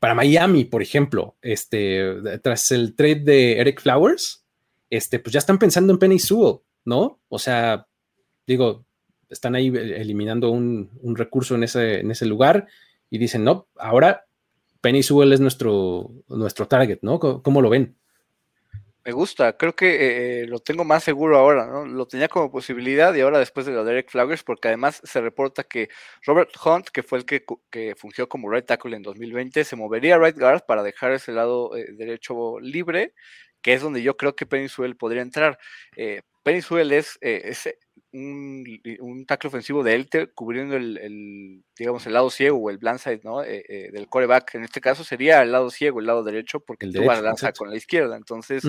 [0.00, 4.44] para Miami, por ejemplo, este, tras el trade de Eric Flowers,
[4.88, 7.20] este, pues ya están pensando en Penny Sewell, ¿no?
[7.28, 7.86] O sea,
[8.46, 8.86] digo,
[9.28, 12.68] están ahí eliminando un, un recurso en ese, en ese lugar
[13.10, 14.27] y dicen, no, ahora
[14.80, 17.18] Penny Sewell es nuestro, nuestro target, ¿no?
[17.18, 17.96] ¿Cómo, lo ven?
[19.04, 21.86] Me gusta, creo que eh, lo tengo más seguro ahora, ¿no?
[21.86, 25.64] Lo tenía como posibilidad y ahora después de de Derek Flowers, porque además se reporta
[25.64, 25.88] que
[26.24, 30.16] Robert Hunt, que fue el que, que fungió como right tackle en 2020, se movería
[30.16, 33.14] a right guard para dejar ese lado eh, derecho libre,
[33.62, 35.58] que es donde yo creo que Penny Sewell podría entrar.
[35.96, 37.78] Eh, Penny Sewell es, ese
[38.12, 38.64] un,
[39.00, 43.42] un tackle ofensivo de élite cubriendo el, digamos, el lado ciego o el blindside, ¿no?
[43.42, 44.54] Eh, eh, del coreback.
[44.54, 47.70] En este caso sería el lado ciego, el lado derecho, porque el tú lanza con
[47.70, 48.16] la izquierda.
[48.16, 48.64] Entonces,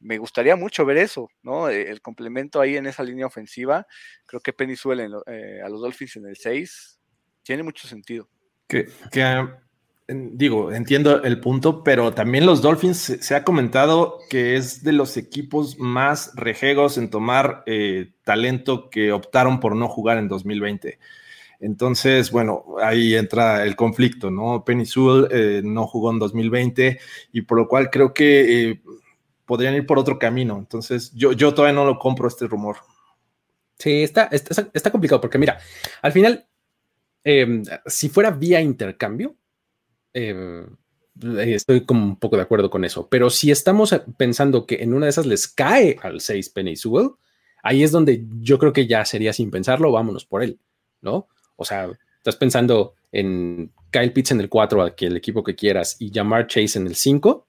[0.00, 1.68] me gustaría mucho ver eso, ¿no?
[1.68, 3.86] Eh, el complemento ahí en esa línea ofensiva.
[4.26, 7.00] Creo que Penny suele a los Dolphins en el 6
[7.42, 8.28] tiene mucho sentido.
[8.66, 9.22] Que, que
[10.08, 15.16] digo, entiendo el punto, pero también los Dolphins se, ha comentado que es de los
[15.16, 20.98] equipos más rejegos en tomar eh, talento que optaron por no jugar en 2020.
[21.58, 24.64] Entonces, bueno, ahí entra el conflicto, ¿no?
[24.64, 27.00] Penny Sewell eh, no jugó en 2020
[27.32, 28.80] y por lo cual creo que eh,
[29.44, 30.56] podrían ir por otro camino.
[30.58, 32.76] Entonces, yo, yo todavía no lo compro este rumor.
[33.78, 35.58] Sí, está, está, está complicado porque mira,
[36.02, 36.46] al final,
[37.24, 39.34] em, si fuera vía intercambio,
[40.18, 40.66] Em,
[41.38, 43.06] estoy como un poco de acuerdo con eso.
[43.10, 47.10] Pero si estamos pensando que en una de esas les cae al 6 Penny Sewell,
[47.62, 50.58] ahí es donde yo creo que ya sería sin pensarlo, vámonos por él,
[51.02, 51.28] ¿no?
[51.56, 55.96] O sea, estás pensando en Kyle Pitts en el 4, aquí el equipo que quieras,
[56.00, 57.46] y Jamar Chase en el 5,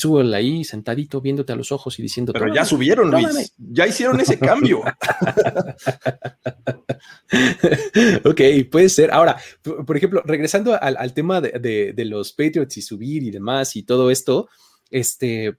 [0.00, 2.32] Sewell ahí sentadito viéndote a los ojos y diciendo.
[2.32, 3.52] Pero ya subieron, Luis.
[3.58, 4.80] Ya hicieron ese cambio.
[8.24, 9.10] ok, puede ser.
[9.10, 14.12] Ahora, por ejemplo, regresando al, tema de, los Patriots y subir y demás y todo
[14.12, 14.48] esto,
[14.88, 15.56] este,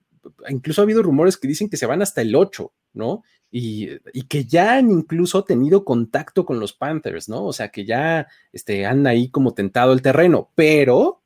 [0.47, 3.23] incluso ha habido rumores que dicen que se van hasta el 8, ¿no?
[3.51, 3.89] Y,
[4.29, 7.45] que ya han incluso tenido contacto con los Panthers, ¿no?
[7.45, 11.23] O sea, que ya este, han ahí como tentado el terreno, pero,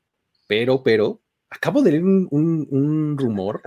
[0.48, 1.20] pero, pero,
[1.54, 3.62] acabo de leer un, rumor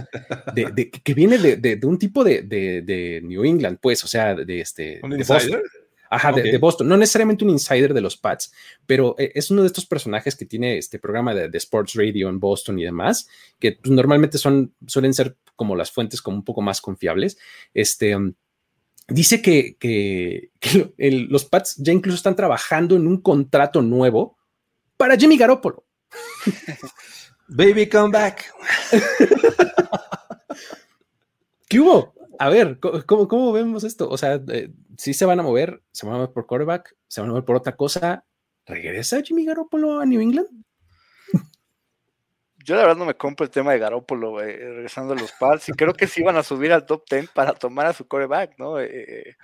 [0.54, 5.00] de, que viene de, un tipo de, New England, pues, o sea, de este.
[5.04, 5.62] ¿Un Boston.
[6.10, 6.88] Ajá, de, Boston.
[6.88, 8.54] No necesariamente un insider de los Pats,
[8.86, 12.40] pero eh, es uno de estos personajes que tiene este programa de, Sports Radio en
[12.40, 13.28] Boston y demás,
[13.60, 17.38] que pues, normalmente son, suelen ser como las fuentes como un poco más confiables.
[17.74, 18.16] Este.
[18.16, 18.34] Um,
[19.08, 20.52] dice que,
[21.30, 24.38] los Pats ya incluso están trabajando en un contrato nuevo
[24.98, 25.86] para Jimmy Garoppolo.
[27.48, 28.54] Baby, come back.
[31.70, 32.14] ¿Qué hubo?
[32.40, 34.10] A ver, ¿cómo, cómo vemos esto?
[34.10, 37.22] O sea, eh, si se van a mover, se van a mover por quarterback, se
[37.22, 38.26] van a mover por otra cosa.
[38.66, 40.48] ¿Regresa Jimmy Garoppolo a New England?
[42.66, 45.72] Yo la verdad no me compro el tema de Garoppolo regresando a los Pats y
[45.72, 48.78] creo que sí van a subir al top 10 para tomar a su quarterback, ¿no?
[48.78, 49.36] Eh, eh,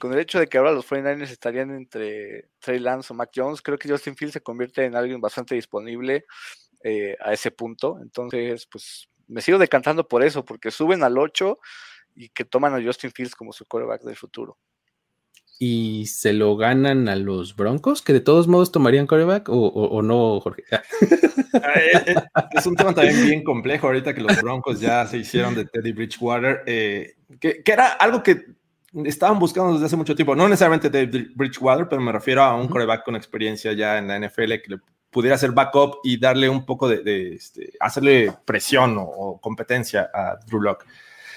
[0.00, 3.60] con el hecho de que ahora los 49ers estarían entre Trey Lance o Mac Jones,
[3.60, 6.24] creo que Justin Fields se convierte en alguien bastante disponible
[6.84, 7.98] eh, a ese punto.
[8.00, 11.58] Entonces, pues me sigo decantando por eso, porque suben al 8
[12.14, 14.58] y que toman a Justin Fields como su quarterback del futuro
[15.64, 20.40] y se lo ganan a los Broncos, que de todos modos tomarían coreback o, no,
[20.40, 20.64] Jorge.
[21.54, 22.14] Ah, eh,
[22.52, 25.92] es un tema también bien complejo ahorita que los Broncos ya se hicieron de Teddy
[25.92, 28.46] Bridgewater, eh, que, era algo que
[29.04, 32.68] estaban buscando desde hace mucho tiempo, no necesariamente Teddy Bridgewater, pero me refiero a un
[32.68, 34.78] coreback con experiencia ya en la NFL que le
[35.12, 40.60] pudiera hacer backup y darle un poco de, este, hacerle presión o, competencia a Drew
[40.60, 40.84] Locke.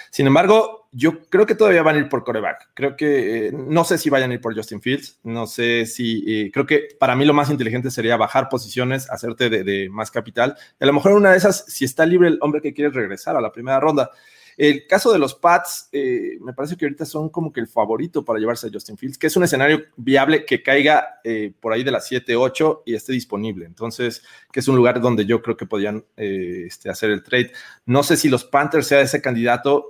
[0.10, 2.70] Sin embargo, yo creo que todavía van a ir por coreback.
[2.74, 5.20] Creo que eh, no sé si vayan a ir por Justin Fields.
[5.24, 6.24] No sé si.
[6.26, 10.56] Eh, creo que para mí lo más inteligente sería bajar posiciones, hacerte de, más capital.
[10.80, 13.42] a lo mejor una de esas, si está libre el hombre que quiere regresar a
[13.42, 14.10] la primera ronda,
[14.58, 18.24] el caso de los Pats, eh, me parece que ahorita son como que el favorito
[18.24, 21.84] para llevarse a Justin Fields, que es un escenario viable que caiga eh, por ahí
[21.84, 23.66] de las 7-8 y esté disponible.
[23.66, 27.52] Entonces, que es un lugar donde yo creo que podrían eh, este, hacer el trade.
[27.86, 29.88] No sé si los Panthers sea ese candidato,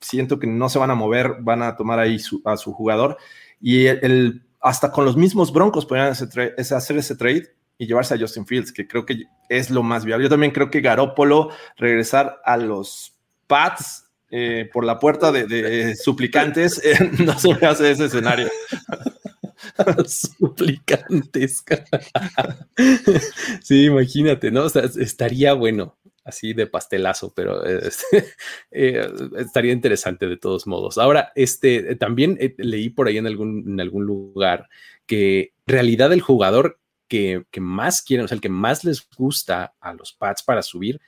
[0.00, 3.18] siento que no se van a mover, van a tomar ahí a su jugador.
[3.60, 8.18] Y el, hasta con los mismos Broncos podrían hacer, hacer ese trade y llevarse a
[8.18, 10.24] Justin Fields, que creo que es lo más viable.
[10.24, 13.19] Yo también creo que Garópolo regresar a los
[13.50, 18.48] Pats eh, por la puerta de, suplicantes, eh, no se me hace ese escenario.
[20.06, 21.64] suplicantes.
[23.60, 24.64] sí, imagínate, ¿no?
[24.64, 27.90] O sea, estaría bueno, así de pastelazo, pero eh,
[29.36, 30.96] estaría interesante de todos modos.
[30.96, 34.68] Ahora, este, también leí por ahí en algún, en algún lugar
[35.06, 39.74] que realidad el jugador que, que, más quieren, o sea, el que más les gusta
[39.80, 41.00] a los Pats para subir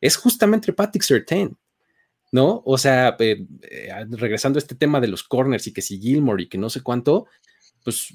[0.00, 1.56] es justamente Patrick Sertain.
[2.36, 2.62] ¿No?
[2.66, 6.42] O sea, eh, eh, regresando a este tema de los corners y que si Gilmore
[6.42, 7.28] y que no sé cuánto,
[7.82, 8.12] pues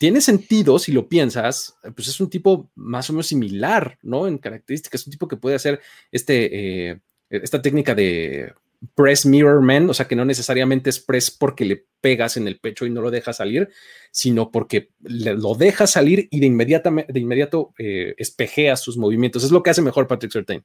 [0.00, 4.26] tiene sentido si lo piensas, pues es un tipo más o menos similar, ¿no?
[4.26, 8.52] En características, un tipo que puede hacer este, eh, esta técnica de
[8.96, 12.58] press mirror man, o sea, que no necesariamente es press porque le pegas en el
[12.58, 13.68] pecho y no lo dejas salir,
[14.10, 19.44] sino porque lo dejas salir y de, de inmediato espejeas sus movimientos.
[19.44, 20.64] Es lo que hace mejor Patrick Surtain,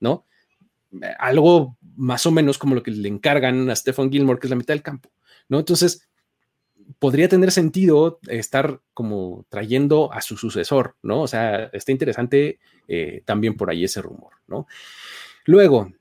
[0.00, 0.24] ¿no?
[1.18, 4.56] Algo más o menos como lo que le encargan a Stephen Gilmore, que es la
[4.56, 5.10] mitad del campo,
[5.48, 5.58] ¿no?
[5.58, 6.08] Entonces,
[6.98, 11.22] podría tener sentido estar como trayendo a su sucesor, ¿no?
[11.22, 14.66] O sea, está interesante eh, también por ahí ese rumor, ¿no?
[15.44, 15.92] Luego,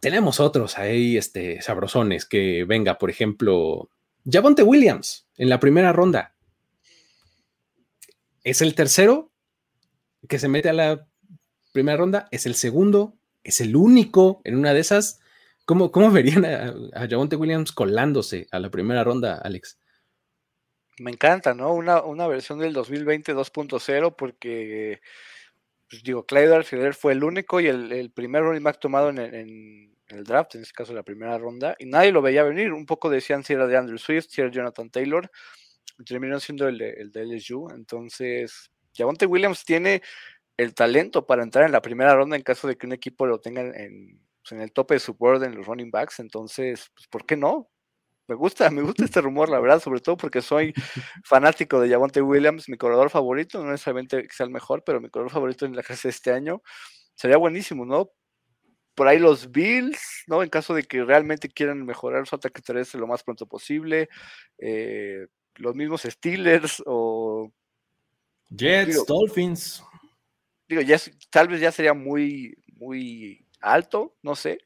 [0.00, 3.88] tenemos otros ahí, este, sabrosones, que venga, por ejemplo,
[4.30, 6.34] Javonte Williams en la primera ronda.
[8.44, 9.30] Es el tercero
[10.28, 11.06] que se mete a la
[11.72, 15.20] primera ronda, es el segundo es el único en una de esas.
[15.64, 19.78] ¿Cómo, cómo verían a, a Javonte Williams colándose a la primera ronda, Alex?
[20.98, 21.72] Me encanta, ¿no?
[21.72, 25.00] Una, una versión del 2020 2.0 porque,
[25.88, 30.54] pues digo, Clyde Arcelor fue el único y el, primer running tomado en, el draft,
[30.54, 32.72] en este caso la primera ronda, y nadie lo veía venir.
[32.72, 35.30] Un poco decían si era de Andrew Swift, si era Jonathan Taylor,
[36.04, 37.68] terminó siendo el de, el de LSU.
[37.74, 40.02] Entonces, Javonte Williams tiene
[40.56, 43.40] el talento para entrar en la primera ronda en caso de que un equipo lo
[43.40, 46.20] tenga en, pues, el tope de su board en los running backs.
[46.20, 47.70] Entonces, pues, ¿por qué no?
[48.28, 50.72] Me gusta, me gusta este rumor, la verdad, sobre todo porque soy
[51.24, 55.08] fanático de Javonte Williams, mi corredor favorito, no necesariamente que sea el mejor, pero mi
[55.08, 56.62] corredor favorito en la clase de este año.
[57.14, 58.10] Sería buenísimo, ¿no?
[58.94, 60.42] Por ahí los Bills, ¿no?
[60.42, 64.08] En caso de que realmente quieran mejorar su ataque terrestre lo más pronto posible.
[64.58, 67.50] Eh, los mismos Steelers o...
[68.50, 69.82] Jets, Dolphins
[70.74, 70.98] digo, ya,
[71.30, 74.58] tal vez ya sería muy, muy alto, no sé.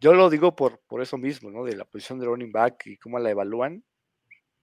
[0.00, 1.64] Yo lo digo por, por eso mismo, ¿no?
[1.64, 3.84] De la posición de running back y cómo la evalúan.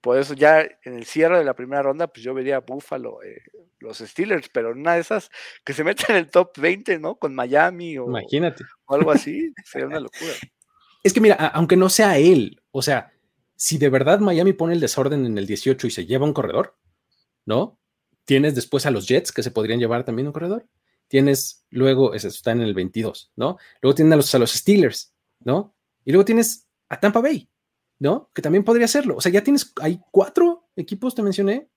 [0.02, 3.22] Por eso ya en el cierre de la primera ronda, pues yo vería a Buffalo,
[3.24, 3.42] eh,
[3.80, 5.30] los Steelers, pero una de esas
[5.64, 7.16] que se meten en el top 20, ¿no?
[7.16, 8.64] Con Miami o, Imagínate.
[8.86, 10.32] o algo así, sería una locura.
[11.02, 13.14] Es que mira, aunque no sea él, o sea,
[13.56, 16.78] si de verdad Miami pone el desorden en el 18 y se lleva un corredor,
[17.46, 17.80] ¿no?
[18.30, 20.68] Tienes después a los Jets que se podrían llevar también un corredor.
[21.08, 23.58] Tienes luego, eso está en el 22, ¿no?
[23.82, 25.74] Luego tienes a los, a los Steelers, ¿no?
[26.06, 27.50] Y luego tienes a Tampa Bay,
[27.98, 28.30] ¿no?
[28.36, 29.16] Que también podría hacerlo.
[29.16, 31.70] O sea, ya tienes, hay cuatro equipos, te mencioné,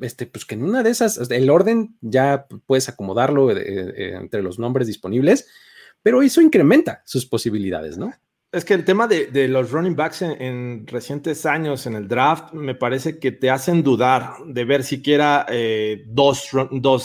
[0.00, 4.42] este, pues que en una de esas, el orden ya puedes acomodarlo eh, eh, entre
[4.42, 5.46] los nombres disponibles,
[6.02, 8.14] pero eso incrementa sus posibilidades, ¿no?
[8.56, 12.74] Es que el tema de, los running backs en, recientes años en el draft me
[12.74, 16.48] parece que te hacen dudar de ver siquiera eh, dos,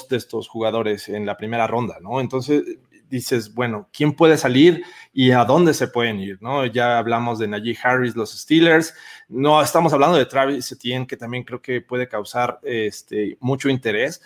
[0.09, 2.21] de estos jugadores en la primera ronda, ¿no?
[2.21, 2.63] Entonces
[3.09, 6.37] dices, bueno, ¿quién puede salir y a dónde se pueden ir?
[6.39, 6.65] ¿no?
[6.67, 8.93] Ya hablamos de Najee Harris, los Steelers.
[9.27, 14.21] No estamos hablando de Travis Etienne, que también creo que puede causar este, mucho interés.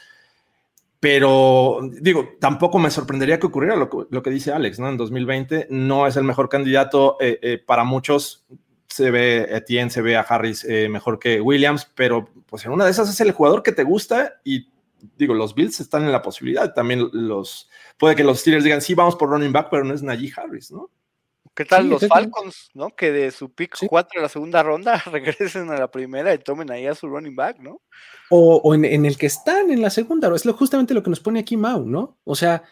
[1.05, 4.89] Pero digo, tampoco me sorprendería que ocurriera lo, que dice Alex, ¿no?
[4.89, 8.47] En 2020 no es el mejor candidato eh, eh, para muchos.
[8.87, 12.85] Se ve Etienne, se ve a Harris eh, mejor que Williams, pero pues en una
[12.85, 14.67] de esas es el jugador que te gusta y
[15.15, 16.73] digo, los Bills están en la posibilidad.
[16.73, 20.01] También los, puede que los Steelers digan, sí, vamos por running back, pero no es
[20.01, 20.89] Najee Harris, ¿no?
[21.55, 22.89] ¿Qué tal los Falcons, no?
[22.89, 26.69] Que de su pick 4 de la segunda ronda regresen a la primera y tomen
[26.69, 27.81] ahí a su running back, ¿no?
[28.29, 31.39] O, en, el que están en la segunda, es lo, justamente lo que nos pone
[31.39, 32.19] aquí Mau, ¿no?
[32.25, 32.63] O sea,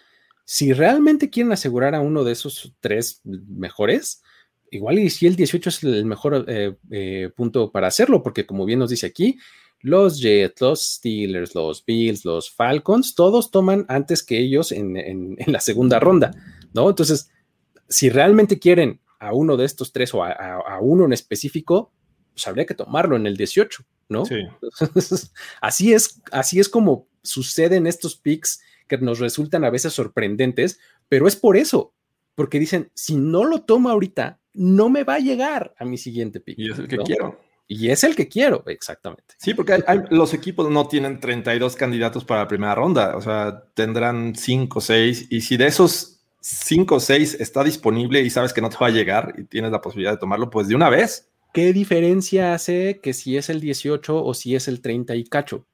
[0.44, 4.22] si realmente quieren asegurar a uno de esos tres mejores,
[4.70, 8.66] igual y si el 18 es el mejor eh, eh, punto para hacerlo, porque como
[8.66, 9.38] bien nos dice aquí,
[9.80, 15.60] los Jets, los Steelers, los Bills, los Falcons, todos toman antes que ellos en, la
[15.60, 16.32] segunda ronda,
[16.74, 16.90] ¿no?
[16.90, 17.30] Entonces,
[17.94, 21.94] si realmente quieren a uno de estos tres o a, uno en específico,
[22.34, 24.26] pues habría que tomarlo en el 18, ¿no?
[24.26, 24.36] Sí.
[25.62, 31.28] así es, así es como suceden estos picks que nos resultan a veces sorprendentes, pero
[31.28, 31.94] es por eso,
[32.36, 36.40] porque dicen, si no lo tomo ahorita, no me va a llegar a mi siguiente
[36.40, 36.58] pick.
[36.58, 37.40] Y es el que quiero.
[37.68, 39.36] Y es el que quiero, exactamente.
[39.38, 44.36] Sí, porque los equipos no tienen 32 candidatos para la primera ronda, o sea, tendrán
[44.36, 46.13] 5 o 6, y si de esos
[46.44, 49.72] 5 o 6 está disponible y sabes que no te va a llegar y tienes
[49.72, 51.30] la posibilidad de tomarlo, pues de una vez.
[51.54, 55.66] ¿Qué diferencia hace que si es el 18 o si es el 30 y cacho?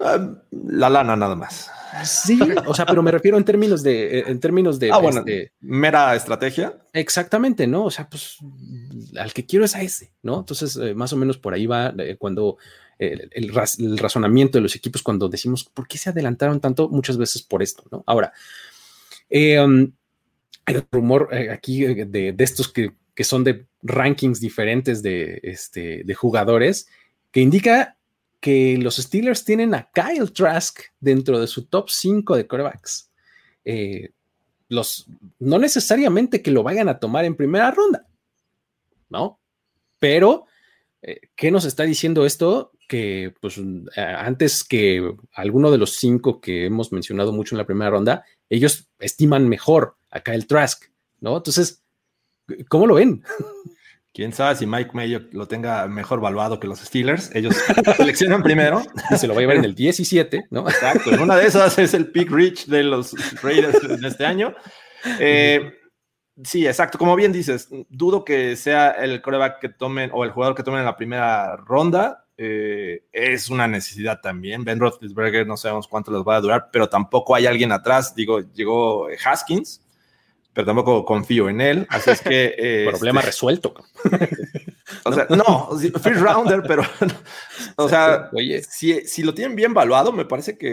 [0.00, 1.70] Ah, la lana nada más.
[2.04, 5.52] Sí, o sea, pero me refiero en términos de, en términos de, ah, bueno, este,
[5.60, 6.76] mera estrategia.
[6.92, 7.84] Exactamente, ¿no?
[7.84, 8.38] O sea, pues
[9.16, 10.40] al que quiero es a ese, ¿no?
[10.40, 12.58] Entonces, eh, más o menos por ahí va eh, cuando
[12.98, 16.88] el, el, razonamiento de los equipos cuando decimos, ¿por qué se adelantaron tanto?
[16.88, 18.02] Muchas veces por esto, ¿no?
[18.06, 18.32] Ahora,
[19.30, 19.92] eh, um,
[20.66, 26.14] el rumor aquí de, de estos que, que, son de rankings diferentes de, este, de
[26.14, 26.88] jugadores,
[27.30, 27.98] que indica
[28.40, 33.10] que los Steelers tienen a Kyle Trask dentro de su top 5 de corebacks.
[33.64, 34.10] Eh,
[34.68, 35.06] los,
[35.38, 38.06] no necesariamente que lo vayan a tomar en primera ronda,
[39.08, 39.40] ¿no?
[39.98, 40.46] Pero,
[41.02, 42.72] eh, ¿qué nos está diciendo esto?
[42.86, 47.66] Que pues eh, antes que alguno de los cinco que hemos mencionado mucho en la
[47.66, 50.84] primera ronda, ellos estiman mejor a Kyle Trask,
[51.20, 51.36] ¿no?
[51.36, 51.84] Entonces,
[52.68, 53.24] ¿cómo lo ven?
[54.18, 57.32] Quién sabe si Mike Mayo lo tenga mejor valuado que los Steelers.
[57.36, 57.54] Ellos
[57.96, 58.82] seleccionan primero.
[59.12, 60.68] Y se lo va a llevar en el 17, ¿no?
[60.68, 61.12] Exacto.
[61.12, 64.56] En una de esas es el pick rich de los Raiders en este año.
[65.20, 65.72] Eh,
[66.42, 66.98] sí, exacto.
[66.98, 70.80] Como bien dices, dudo que sea el coreback que tomen o el jugador que tomen
[70.80, 72.26] en la primera ronda.
[72.38, 74.64] Eh, es una necesidad también.
[74.64, 78.14] Ben Roethlisberger no sabemos cuánto les va a durar, pero tampoco hay alguien atrás.
[78.14, 79.82] Digo, llegó Haskins
[80.58, 81.86] pero tampoco confío en él.
[81.88, 82.48] Así es que.
[82.58, 83.74] Eh, Problema este, resuelto.
[85.04, 85.68] o sea, no,
[86.02, 86.82] first rounder, pero.
[87.76, 88.64] o sea, Oye.
[88.64, 90.72] Si, si, lo tienen bien valuado, me parece que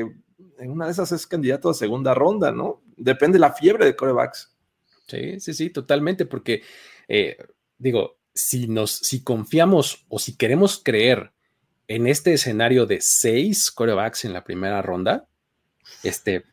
[0.57, 2.81] en una de esas es candidato a segunda ronda, ¿no?
[2.97, 4.55] Depende de la fiebre de corebacks.
[5.07, 6.63] Sí, sí, sí, totalmente, porque
[7.07, 7.37] eh,
[7.77, 11.34] digo, si nos, si confiamos o si queremos creer
[11.87, 15.27] en este escenario de seis corebacks en la primera ronda,
[16.03, 16.45] este,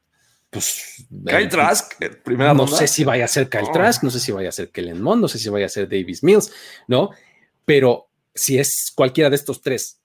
[0.50, 1.06] pues.
[1.26, 3.72] Kyle Trask, eh, primera No sé si vaya a ser Kyle oh.
[3.72, 5.88] Trask, no sé si vaya a ser Kellen Mond, no sé si vaya a ser
[5.88, 6.52] Davis Mills,
[6.86, 7.10] ¿no?
[7.64, 10.00] Pero si es cualquiera de estos tres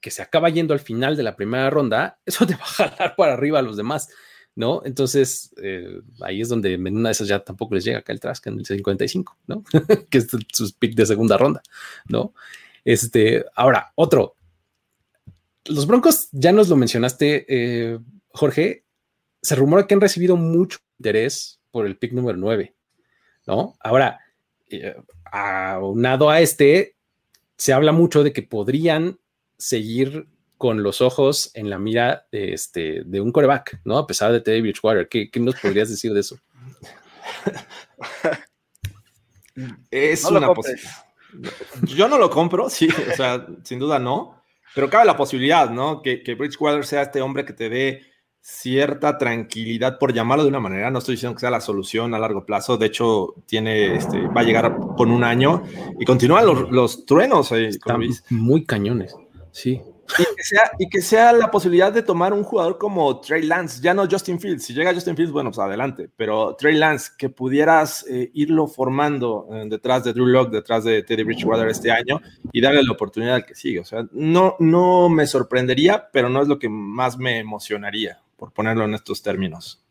[0.00, 3.16] que se acaba yendo al final de la primera ronda, eso te va a jalar
[3.16, 4.08] para arriba a los demás,
[4.56, 4.82] ¿no?
[4.84, 8.46] Entonces, eh, ahí es donde en una de esas ya tampoco les llega Kyle Trask
[8.48, 9.64] en el 55, ¿no?
[10.10, 11.62] que es su pick de segunda ronda,
[12.08, 12.34] ¿no?
[12.84, 14.36] Este, ahora, otro.
[15.66, 17.98] Los Broncos, ya nos lo mencionaste, eh,
[18.28, 18.84] Jorge,
[19.40, 22.74] se rumora que han recibido mucho interés por el pick número 9,
[23.46, 23.76] ¿no?
[23.80, 24.20] Ahora,
[24.68, 26.96] eh, aunado a este,
[27.56, 29.18] se habla mucho de que podrían
[29.56, 33.98] seguir con los ojos en la mira de, este, de un coreback, ¿no?
[33.98, 35.08] A pesar de Teddy Bridgewater.
[35.08, 36.38] ¿Qué, ¿Qué, nos podrías decir de eso?
[39.90, 41.04] es una posibilidad.
[41.82, 44.33] Yo no lo compro, sí, o sea, sin duda no,
[44.74, 46.02] pero cabe la posibilidad, ¿no?
[46.02, 48.02] Que, que Bridgewater sea este hombre que te dé
[48.40, 50.90] cierta tranquilidad, por llamarlo de una manera.
[50.90, 52.76] No estoy diciendo que sea la solución a largo plazo.
[52.76, 55.62] De hecho, tiene, este, va a llegar con un año
[55.98, 57.52] y continúan los, los truenos.
[57.52, 59.16] Están muy cañones.
[59.50, 59.80] Sí.
[60.18, 63.82] Y que, sea, y que sea la posibilidad de tomar un jugador como Trey Lance,
[63.82, 64.64] ya no Justin Fields.
[64.64, 66.08] Si llega Justin Fields, bueno, pues adelante.
[66.16, 71.02] Pero Trey Lance, que pudieras eh, irlo formando eh, detrás de Drew Locke, detrás de
[71.02, 72.20] Teddy Bridgewater este año
[72.52, 73.80] y darle la oportunidad al que sigue.
[73.80, 78.52] O sea, no, no me sorprendería, pero no es lo que más me emocionaría, por
[78.52, 79.84] ponerlo en estos términos.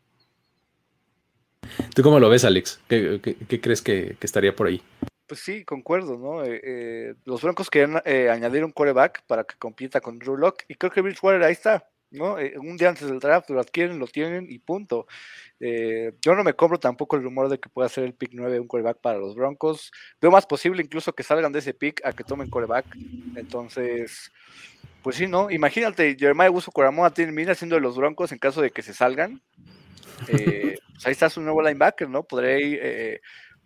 [1.94, 2.80] ¿Tú cómo lo ves, Alex?
[2.88, 3.20] ¿Qué,
[3.60, 4.82] crees que, estaría por ahí?
[5.34, 6.44] Pues sí, concuerdo, ¿no?
[6.44, 10.62] Eh, eh, los Broncos querían eh, añadir un coreback para que compita con Drew Lock
[10.68, 12.36] y creo que Bridgewater ahí está, ¿no?
[12.60, 15.08] un día antes del draft lo adquieren, lo tienen y punto.
[15.58, 18.68] yo no me compro tampoco el rumor de que pueda ser el pick 9 un
[18.68, 19.90] coreback para los Broncos.
[20.20, 22.86] Veo más posible incluso que salgan de ese pick a que tomen coreback.
[23.34, 24.30] Entonces,
[25.02, 25.50] pues sí, ¿no?
[25.50, 29.42] Imagínate, Jeremiah Uso Coramoa termina siendo de los Broncos en caso de que se salgan.
[30.28, 32.20] Eh, pues ahí está su nuevo linebacker, ¿no?
[32.20, 33.22] Eh, pues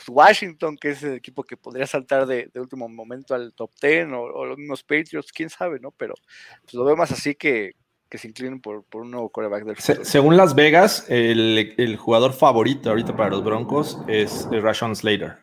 [0.07, 4.45] Washington, que es el equipo que podría saltar de, último momento al top 10, o,
[4.45, 5.91] los mismos Patriots, quién sabe, ¿no?
[5.93, 6.15] Pero
[6.63, 7.75] pues, lo veo más así que,
[8.09, 10.05] que se inclinen por, por un nuevo coreback del futuro.
[10.05, 15.39] según Las Vegas, el, el, jugador favorito ahorita para los Broncos es Rashon Slater.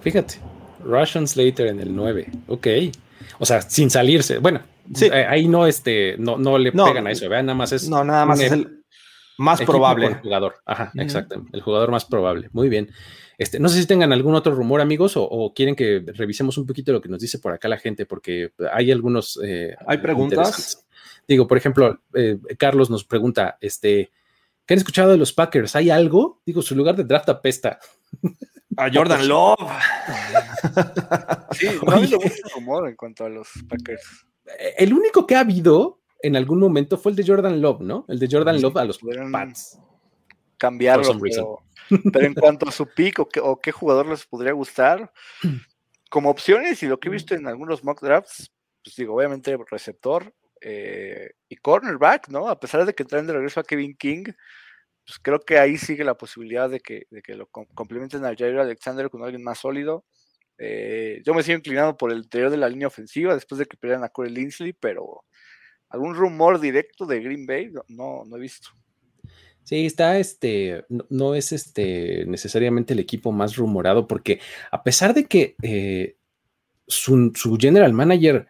[0.00, 0.38] Fíjate,
[0.84, 2.66] Rashon Slater en el 9, ok.
[3.38, 4.38] O sea, sin salirse.
[4.38, 4.60] Bueno,
[4.94, 5.06] sí.
[5.06, 7.88] Eh, ahí no, este, no, no le pegan a eso, vean, nada más es.
[7.88, 8.79] No, nada más es el
[9.40, 10.06] más probable.
[10.06, 10.56] El jugador.
[10.66, 11.42] Ajá, exacto.
[11.52, 12.50] El jugador más probable.
[12.52, 12.90] Muy bien.
[13.38, 16.92] Este, no sé si tengan algún otro rumor, amigos, o, quieren que revisemos un poquito
[16.92, 19.40] lo que nos dice por acá la gente, porque hay algunos.
[19.42, 20.86] Eh, ¿Hay preguntas?
[21.26, 24.10] Digo, por ejemplo, eh, Carlos nos pregunta: este,
[24.66, 25.74] ¿qué han escuchado de los Packers?
[25.74, 26.42] ¿Hay algo?
[26.44, 27.78] Digo, su lugar de draft apesta.
[28.76, 29.56] A Jordan Love.
[31.52, 34.26] sí, no ha habido mucho rumor en cuanto a los Packers.
[34.76, 38.04] El único que ha habido en algún momento fue el de Jordan Love, ¿no?
[38.08, 38.98] El de Jordan Love a los
[39.32, 39.78] Pats.
[40.56, 41.62] Cambiarlo, pero,
[42.20, 45.10] en cuanto a su pick o, qué jugador les podría gustar,
[46.10, 48.52] como opciones y lo que he visto en algunos mock drafts,
[48.84, 52.48] pues digo, obviamente receptor eh, y cornerback, ¿no?
[52.48, 54.24] A pesar de que traen de regreso a Kevin King,
[55.06, 59.08] pues creo que ahí sigue la posibilidad de que, que lo complementen a Jair Alexander
[59.08, 60.04] con alguien más sólido.
[60.58, 63.78] Eh, yo me sigo inclinado por el interior de la línea ofensiva después de que
[63.78, 65.24] pierdan a Corey Linsley, pero
[65.90, 68.70] algún rumor directo de Green Bay, no, no he visto.
[69.64, 75.26] Sí, está este, no, es este necesariamente el equipo más rumorado, porque a pesar de
[75.26, 76.16] que eh,
[76.86, 78.48] su, general manager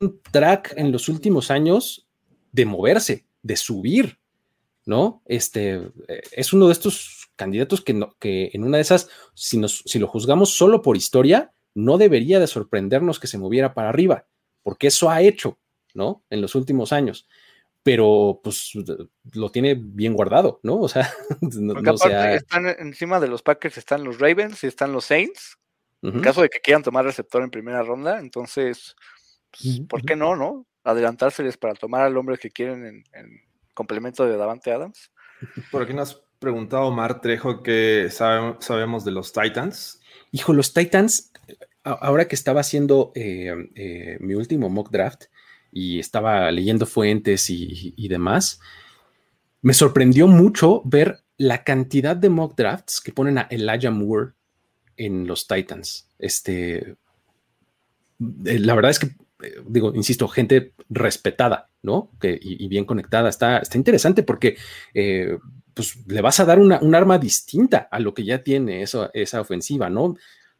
[0.00, 2.08] un track en los últimos años
[2.52, 4.18] de moverse, de subir,
[4.86, 5.22] ¿no?
[5.26, 5.74] Este
[6.08, 9.84] eh, es uno de estos candidatos que, no, que en una de esas, si, nos,
[9.86, 14.26] si lo juzgamos solo por historia, no debería de sorprendernos que se moviera para arriba,
[14.62, 15.58] porque eso ha hecho
[15.94, 16.22] ¿no?
[16.30, 17.28] En los últimos años.
[17.82, 18.72] Pero pues
[19.32, 20.80] lo tiene bien guardado, ¿no?
[20.80, 25.06] O sea, no, aparte están encima de los Packers, están los Ravens y están los
[25.06, 25.58] Saints.
[26.02, 28.94] En caso de que quieran tomar receptor en primera ronda, entonces,
[29.50, 30.66] pues, ¿por qué no, no?
[30.82, 33.42] Adelantárseles para tomar al hombre que quieren en,
[33.72, 35.10] complemento de Davante Adams.
[35.70, 40.00] Por aquí nos ha preguntado Omar Trejo que sabemos de los Titans.
[40.30, 41.32] Hijo, los Titans,
[41.82, 45.24] ahora que estaba haciendo eh, eh, mi último mock draft,
[45.74, 48.60] y estaba leyendo fuentes y, demás,
[49.60, 54.34] me sorprendió mucho ver la cantidad de mock drafts que ponen a Elijah Moore
[54.96, 56.08] en los Titans.
[56.16, 56.94] Este,
[58.46, 59.06] eh, la verdad es que,
[59.42, 62.12] eh, digo, insisto, gente respetada, ¿no?
[62.20, 63.28] Que, y, bien conectada.
[63.28, 64.56] Está, está interesante porque
[64.94, 65.38] eh,
[65.74, 69.10] pues, le vas a dar una, un arma distinta a lo que ya tiene esa,
[69.12, 70.14] esa ofensiva, ¿no?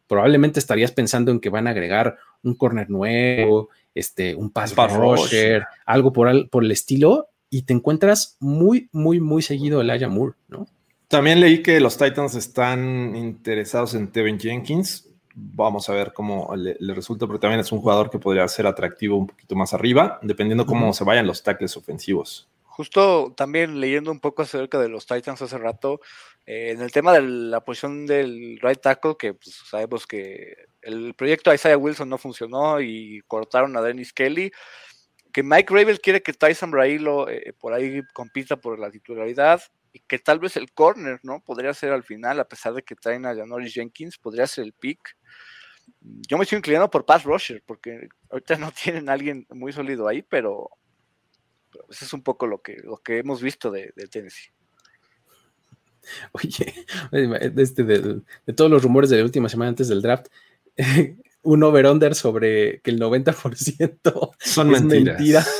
[0.08, 5.64] Probablemente estarías pensando en que van a agregar un corner nuevo, este, un pass, rusher,
[5.86, 10.66] algo por, el estilo, y te encuentras muy, muy, muy seguido el Aya Moore, ¿no?
[11.08, 15.08] También leí que los Titans están interesados en Tevin Jenkins.
[15.34, 19.16] Vamos a ver cómo le, resulta, pero también es un jugador que podría ser atractivo
[19.16, 22.48] un poquito más arriba, dependiendo cómo se vayan los tackles ofensivos.
[22.76, 26.00] Justo también leyendo un poco acerca de los Titans hace rato,
[26.44, 31.14] eh, en el tema de la posición del right tackle, que pues, sabemos que el
[31.14, 34.50] proyecto de Isaiah Wilson no funcionó y cortaron a Dennis Kelly,
[35.32, 39.62] que Mike Ravel quiere que Tyson Brailo eh, por ahí compita por la titularidad
[39.92, 41.44] y que tal vez el corner, ¿no?
[41.44, 44.72] Podría ser al final, a pesar de que traen a Janoris Jenkins, podría ser el
[44.72, 45.16] pick.
[46.28, 50.08] Yo me estoy inclinando por Pass Rusher, porque ahorita no tienen a alguien muy sólido
[50.08, 50.70] ahí, pero
[51.90, 54.50] eso es un poco lo que, lo que hemos visto de, Tennessee.
[56.32, 56.74] Oye,
[57.56, 58.22] este, de,
[58.54, 60.26] todos los rumores de la última semana antes del draft,
[61.42, 65.46] un over-under sobre que el 90% son es mentira.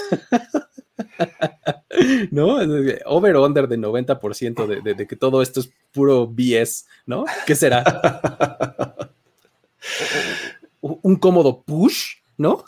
[2.31, 2.59] ¿No?
[3.07, 7.25] Over-under de 90% de, de, que todo esto es puro BS, ¿no?
[7.47, 7.85] ¿Qué será?
[10.81, 12.24] ¿Un cómodo push?
[12.39, 12.64] ¿no?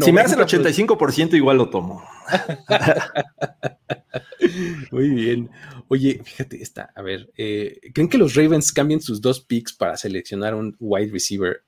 [0.00, 2.02] si me hace el 85%, igual lo tomo.
[4.90, 5.50] Muy bien.
[5.88, 9.96] Oye, fíjate, esta, a ver, eh, ¿creen que los Ravens cambien sus dos picks para
[9.96, 11.62] seleccionar un wide receiver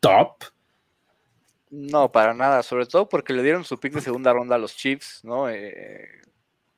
[0.00, 0.44] top?
[1.70, 4.74] No, para nada, sobre todo porque le dieron su pick de segunda ronda a los
[4.74, 5.50] Chiefs, ¿no?
[5.50, 6.08] Eh,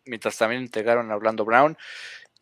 [0.05, 1.77] mientras también integraron a Orlando Brown.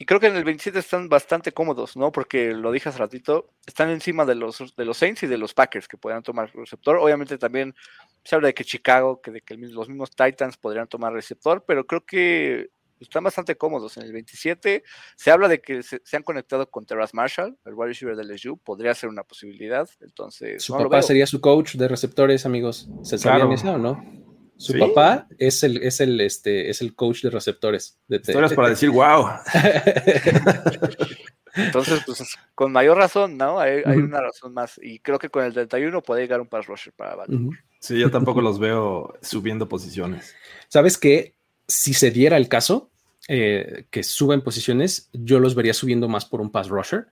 [0.01, 2.13] Y creo que en el 27 están bastante cómodos, ¿no?
[2.13, 5.55] Porque lo dije hace ratito, están encima de los, de los Saints y de los
[5.55, 6.99] Packers que podrían tomar receptor.
[6.99, 7.75] Obviamente también
[8.23, 11.85] se habla de que Chicago, que de que los mismos Titans podrían tomar receptor, pero
[11.85, 12.71] creo que
[13.01, 13.97] están bastante cómodos.
[13.97, 14.85] En el 27
[15.17, 18.57] se habla de que se, han conectado con Terrace Marshall, el wide receiver de LSU,
[18.59, 19.89] podría ser una posibilidad.
[20.01, 22.89] Entonces, su papá sería su coach de receptores, amigos.
[23.03, 24.28] ¿Se sabían eso o no?
[24.59, 27.97] Su papá es el, es el, este, es el coach de receptores.
[28.09, 29.29] De Historias para decir wow.
[31.55, 33.61] Entonces, pues con mayor razón, ¿no?
[33.61, 34.79] Hay, una razón más.
[34.83, 37.59] Y creo que con el 31 puede llegar un pass rusher para Baltimore.
[37.79, 40.35] Sí, yo tampoco los veo subiendo posiciones.
[40.69, 41.35] ¿Sabes qué?
[41.69, 42.91] Si se diera el caso
[43.29, 47.09] eh, que suben posiciones, yo los vería subiendo más por un pass rusher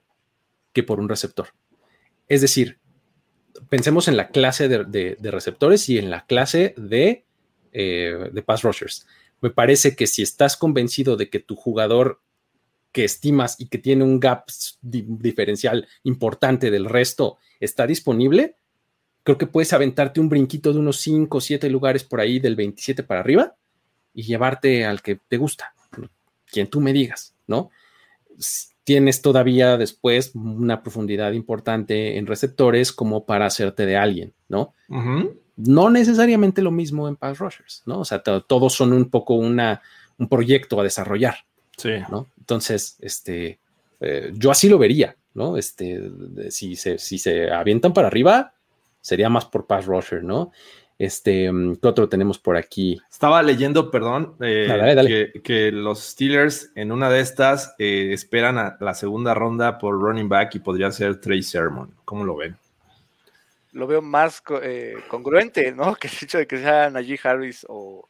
[0.72, 1.48] que por un receptor.
[2.28, 2.80] Es decir,
[3.68, 7.25] pensemos en la clase de receptores y en la clase de
[7.78, 9.06] eh, de pass rushers.
[9.42, 12.22] Me parece que si estás convencido de que tu jugador
[12.90, 14.46] que estimas y que tiene un gap
[14.80, 18.56] diferencial importante del resto está disponible,
[19.24, 22.56] creo que puedes aventarte un brinquito de unos 5 o 7 lugares por ahí del
[22.56, 23.54] 27 para arriba
[24.14, 25.74] y llevarte al que te gusta,
[26.46, 27.68] quien tú me digas, ¿no?
[28.84, 34.72] Tienes todavía después una profundidad importante en receptores como para hacerte de alguien, ¿no?
[35.56, 38.00] No necesariamente lo mismo en Pass Rushers, ¿no?
[38.00, 39.82] O sea, todos son un poco una,
[40.18, 41.36] un proyecto a desarrollar.
[41.76, 41.90] Sí.
[42.10, 42.28] ¿no?
[42.38, 43.58] Entonces, este,
[44.00, 45.56] eh, yo así lo vería, ¿no?
[45.56, 46.10] Este,
[46.50, 48.54] si se, si se avientan para arriba,
[49.00, 50.52] sería más por Pass Rusher, ¿no?
[50.98, 52.98] Este, mm, ¿qué otro tenemos por aquí?
[53.10, 58.94] Estaba leyendo, perdón, eh, Que, los Steelers en una de estas eh, esperan a la
[58.94, 61.90] segunda ronda por running back y podría ser Trey Sermon.
[62.06, 62.56] ¿Cómo lo ven?
[63.76, 65.94] Lo veo más eh, congruente, ¿no?
[66.00, 68.08] Que el hecho de que sea Najee Harris o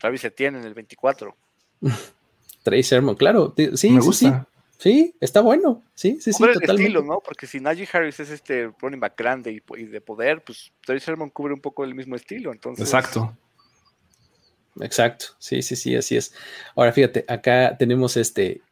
[0.00, 1.36] Travis Etienne en el 24.
[2.62, 4.48] Trey Sermon, claro, sí, Me gusta.
[4.78, 6.64] sí, está bueno, sí, sí, sí, totalmente.
[6.64, 7.20] el estilo, ¿no?
[7.22, 11.28] Porque si Najee Harris es este running back grande y, de poder, pues Trey Sermon
[11.28, 12.86] cubre un poco el mismo estilo, entonces.
[12.86, 13.36] Exacto.
[14.80, 16.34] Exacto, sí, sí, sí, así es.
[16.74, 18.62] Ahora fíjate, acá tenemos este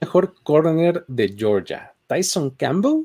[0.00, 3.04] mejor corner de Georgia, Tyson Campbell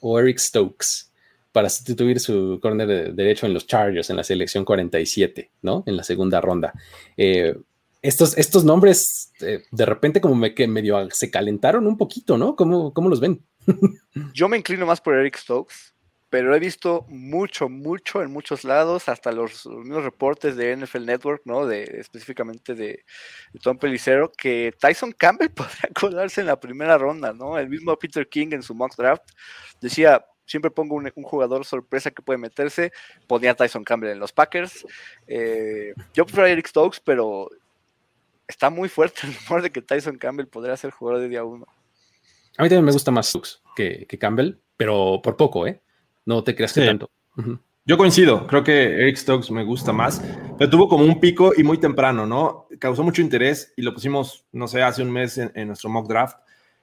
[0.00, 1.08] o Eric Stokes
[1.52, 5.82] para sustituir su corner de derecho en los Chargers en la selección 47, ¿no?
[5.86, 6.72] En la segunda ronda.
[7.16, 7.54] Eh,
[8.02, 12.54] estos, estos nombres eh, de repente como me, que medio se calentaron un poquito, ¿no?
[12.56, 13.44] ¿Cómo, cómo los ven?
[14.34, 15.74] Yo me inclino más por Eric Stokes,
[16.30, 21.42] pero he visto mucho, mucho en muchos lados, hasta los, mismos reportes de NFL Network,
[21.44, 21.66] ¿no?
[21.66, 23.04] De, específicamente de,
[23.62, 27.58] Tom Pelicero, que Tyson Campbell podría colarse en la primera ronda, ¿no?
[27.58, 29.24] El mismo Peter King en su mock draft
[29.80, 32.90] decía, siempre pongo un, jugador sorpresa que puede meterse.
[33.26, 34.84] Ponía a Tyson Campbell en los Packers.
[35.26, 37.50] Eh, yo prefiero a Eric Stokes, pero
[38.48, 41.66] está muy fuerte el rumor de que Tyson Campbell podría ser jugador de día uno.
[42.56, 45.80] A mí también me gusta más Stokes que, Campbell, pero por poco, ¿eh?
[46.24, 47.10] No te creas que tanto.
[47.84, 50.20] Yo coincido, creo que Eric Stokes me gusta más,
[50.58, 52.66] pero tuvo como un pico y muy temprano, ¿no?
[52.78, 56.36] Causó mucho interés y lo pusimos, no sé, hace un mes en nuestro mock draft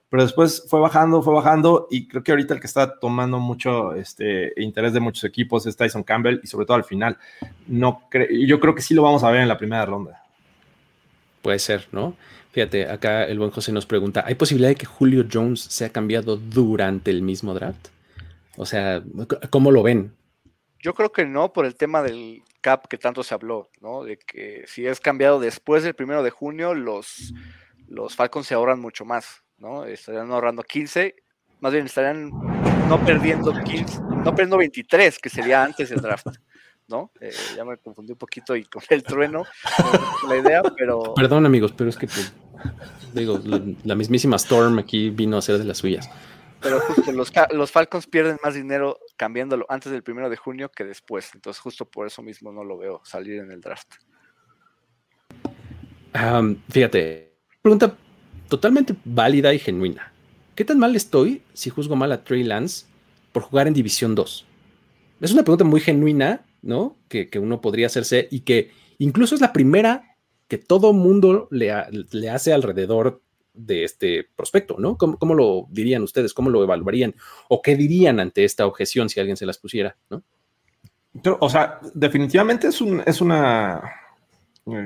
[0.09, 3.93] pero después fue bajando, fue bajando y creo que ahorita el que está tomando mucho
[3.93, 7.17] este, interés de muchos equipos es Tyson Campbell y sobre todo al final.
[7.67, 8.07] No
[8.47, 10.23] yo creo que sí lo vamos a ver en la primera ronda.
[11.41, 12.15] Puede ser, ¿no?
[12.51, 16.37] Fíjate, acá el buen José nos pregunta, ¿hay posibilidad de que Julio Jones sea cambiado
[16.37, 17.89] durante el mismo draft?
[18.55, 19.03] O sea,
[19.49, 20.15] ¿cómo lo ven?
[20.79, 24.03] Yo creo que no por el tema del cap que tanto se habló, ¿no?
[24.03, 27.33] De que si es cambiado después del primero de junio, los,
[27.87, 29.43] los Falcons se ahorran mucho más.
[29.57, 29.85] ¿No?
[29.85, 31.15] Estarían ahorrando 15,
[31.59, 32.29] más bien estarían
[32.89, 36.27] no perdiendo 15, no perdiendo 23, que sería antes del draft.
[36.87, 37.11] ¿no?
[37.19, 39.43] Eh, ya me confundí un poquito y con el trueno
[40.27, 41.13] la idea, pero...
[41.15, 42.33] Perdón amigos, pero es que, pues,
[43.13, 43.39] digo,
[43.83, 46.09] la, mismísima Storm aquí vino a ser de las suyas.
[46.61, 50.83] Pero justo los, los, Falcons pierden más dinero cambiándolo antes del primero de junio que
[50.83, 53.95] después, entonces justo por eso mismo no lo veo salir en el draft.
[56.69, 57.95] fíjate, pregunta
[58.47, 60.11] totalmente válida y genuina.
[60.55, 62.85] ¿Qué tan mal estoy si juzgo mal a Trey Lance
[63.31, 64.45] por jugar en División 2?
[65.21, 66.95] Es una pregunta muy genuina, ¿no?
[67.09, 70.17] Que, uno podría hacerse y que incluso es la primera
[70.47, 71.73] que todo mundo le,
[72.11, 73.21] le hace alrededor
[73.53, 74.97] de este prospecto, ¿no?
[74.97, 76.33] ¿Cómo, ¿Cómo, lo dirían ustedes?
[76.33, 77.15] ¿Cómo lo evaluarían?
[77.49, 80.23] ¿O qué dirían ante esta objeción si alguien se las pusiera, ¿no?
[81.39, 83.81] o sea, definitivamente es, un, es una,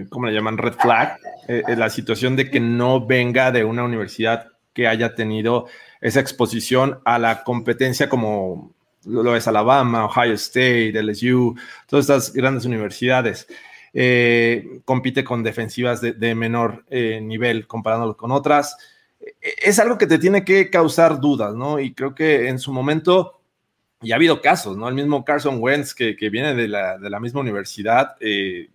[0.10, 0.58] ¿cómo le llaman?
[0.58, 1.18] Red flag,
[1.48, 5.68] eh, eh, la situación de que no venga de una universidad que haya tenido
[6.02, 8.74] esa exposición a la competencia como
[9.06, 11.56] lo es Alabama, Ohio State, LSU,
[11.88, 13.48] todas estas grandes universidades.
[14.86, 18.78] compite con defensivas de, menor nivel comparándolo con otras.
[19.42, 21.80] Es algo que te tiene que causar dudas, ¿no?
[21.80, 23.40] Y creo que en su momento
[24.02, 24.88] y ha habido casos, ¿no?
[24.88, 28.70] El mismo Carson Wentz, que, viene de la, misma universidad, eh,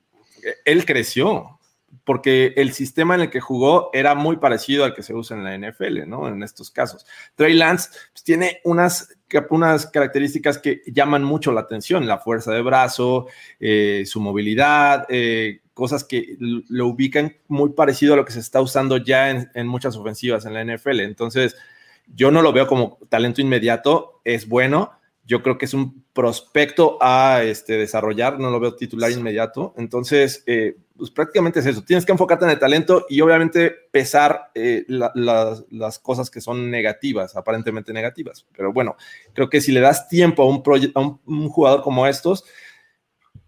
[0.64, 1.58] él creció,
[2.04, 5.44] porque el sistema en el que jugó era muy parecido al que se usa en
[5.44, 6.28] la NFL, ¿no?
[6.28, 7.06] En estos casos.
[7.34, 9.16] Trey Lance pues, tiene unas,
[9.50, 13.26] unas características que llaman mucho la atención, la fuerza de brazo,
[13.60, 18.60] eh, su movilidad, eh, cosas que lo ubican muy parecido a lo que se está
[18.60, 21.00] usando ya en, en muchas ofensivas en la NFL.
[21.00, 21.56] Entonces,
[22.14, 24.92] yo no lo veo como talento inmediato, es bueno,
[25.26, 29.74] yo creo que es un prospecto a este, desarrollar, no lo veo titular inmediato.
[29.78, 31.82] Entonces, eh, pues prácticamente es eso.
[31.82, 37.36] Tienes que enfocarte en el talento y obviamente pesar eh, las cosas que son negativas,
[37.36, 38.46] aparentemente negativas.
[38.54, 38.96] Pero bueno,
[39.32, 40.62] creo que si le das tiempo a un,
[40.94, 42.44] a un, jugador como estos,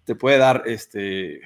[0.04, 1.42] te puede dar este,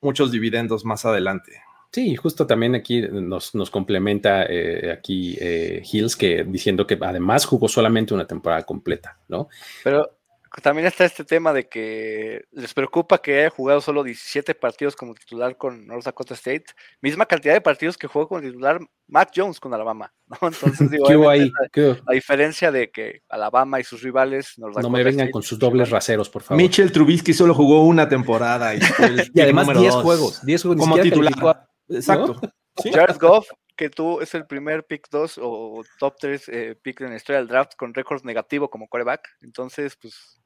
[0.00, 1.60] muchos dividendos más adelante.
[1.92, 7.44] Sí, justo también aquí nos, nos complementa eh, aquí eh, Hills que diciendo que además
[7.44, 9.48] jugó solamente una temporada completa, ¿no?
[9.82, 10.20] Pero
[10.62, 15.14] también está este tema de que les preocupa que haya jugado solo 17 partidos como
[15.14, 16.66] titular con North Dakota State,
[17.00, 20.36] misma cantidad de partidos que jugó como titular Mac Jones con Alabama, ¿no?
[20.48, 21.50] Entonces digo, ahí?
[21.74, 25.58] La, diferencia de que Alabama y sus rivales North Dakota No me vengan con sus
[25.58, 26.60] dobles raseros, por favor.
[26.60, 28.78] Mitchell Trubisky solo jugó una temporada y,
[29.34, 31.69] y además 10 juegos, 10 juegos como titular.
[31.90, 32.40] Exacto.
[32.92, 37.10] Jared Goff, que tú es el primer pick 2 o top 3 eh, pick en
[37.10, 39.28] la historia del draft con récord negativo como coreback.
[39.42, 40.40] Entonces, pues.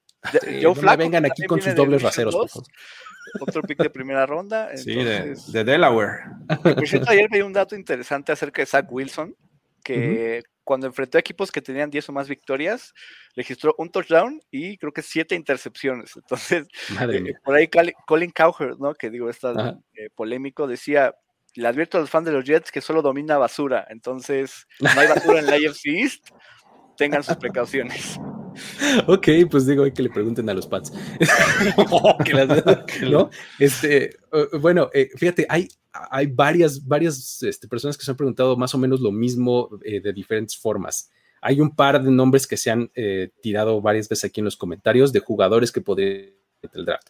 [0.63, 2.35] Joe no vengan aquí con sus dobles raseros,
[3.41, 4.71] Otro pick de primera ronda.
[4.77, 6.21] sí, de, Delaware.
[6.63, 9.37] Por cierto, ayer vi un dato interesante acerca de Zach Wilson,
[9.83, 12.95] que cuando enfrentó a equipos que tenían 10 o más victorias,
[13.37, 16.13] registró un touchdown y creo que 7 intercepciones.
[16.17, 16.67] Entonces,
[17.01, 17.69] eh, por ahí
[18.07, 18.95] Colin Cowherd, ¿no?
[18.95, 21.15] que digo, está eh, polémico, decía,
[21.55, 25.09] le advierto a los fans de los Jets que solo domina basura, entonces no hay
[25.09, 26.29] basura en la AFC East,
[26.97, 28.19] tengan sus precauciones.
[29.07, 30.93] Ok, pues digo, hay que le pregunten a los Pats.
[33.11, 33.31] ¿No?
[33.59, 34.17] Este,
[34.61, 38.79] bueno, eh, fíjate, hay, hay varias, varias este, personas que se han preguntado más o
[38.79, 41.11] menos lo mismo eh, de diferentes formas.
[41.41, 44.57] Hay un par de nombres que se han eh, tirado varias veces aquí en los
[44.57, 46.31] comentarios de jugadores que podrían
[46.73, 47.09] el draft.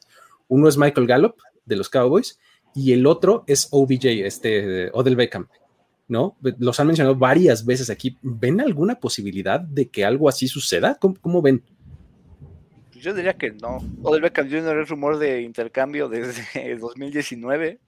[0.49, 2.39] Uno es Michael Gallup de los Cowboys
[2.75, 5.49] y el otro es OBJ, este, Odell Beckham,
[6.09, 6.37] ¿no?
[6.59, 8.19] Los han mencionado varias veces aquí.
[8.21, 10.99] ¿Ven alguna posibilidad de que algo así suceda?
[10.99, 11.63] ¿Cómo, ven?
[12.93, 13.79] Yo diría que no.
[14.03, 14.81] Odell Beckham Jr.
[14.81, 17.79] es rumor de intercambio desde 2019,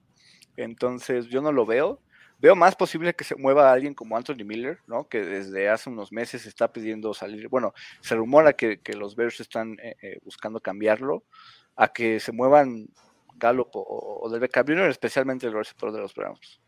[0.55, 2.01] entonces yo no lo veo.
[2.39, 5.09] Veo más posible que se mueva alguien como Anthony Miller, ¿no?
[5.09, 7.49] Que desde hace unos meses está pidiendo salir.
[7.49, 11.23] Bueno, se rumora que, los Bears están eh, eh, buscando cambiarlo,
[11.75, 12.89] a que se muevan
[13.37, 16.59] Gallup o, del Beckham Jr., especialmente el receptor de los Browns.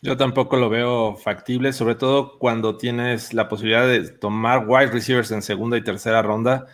[0.00, 5.30] Yo tampoco lo veo factible, sobre todo cuando tienes la posibilidad de tomar wide receivers
[5.30, 6.66] en segunda y tercera ronda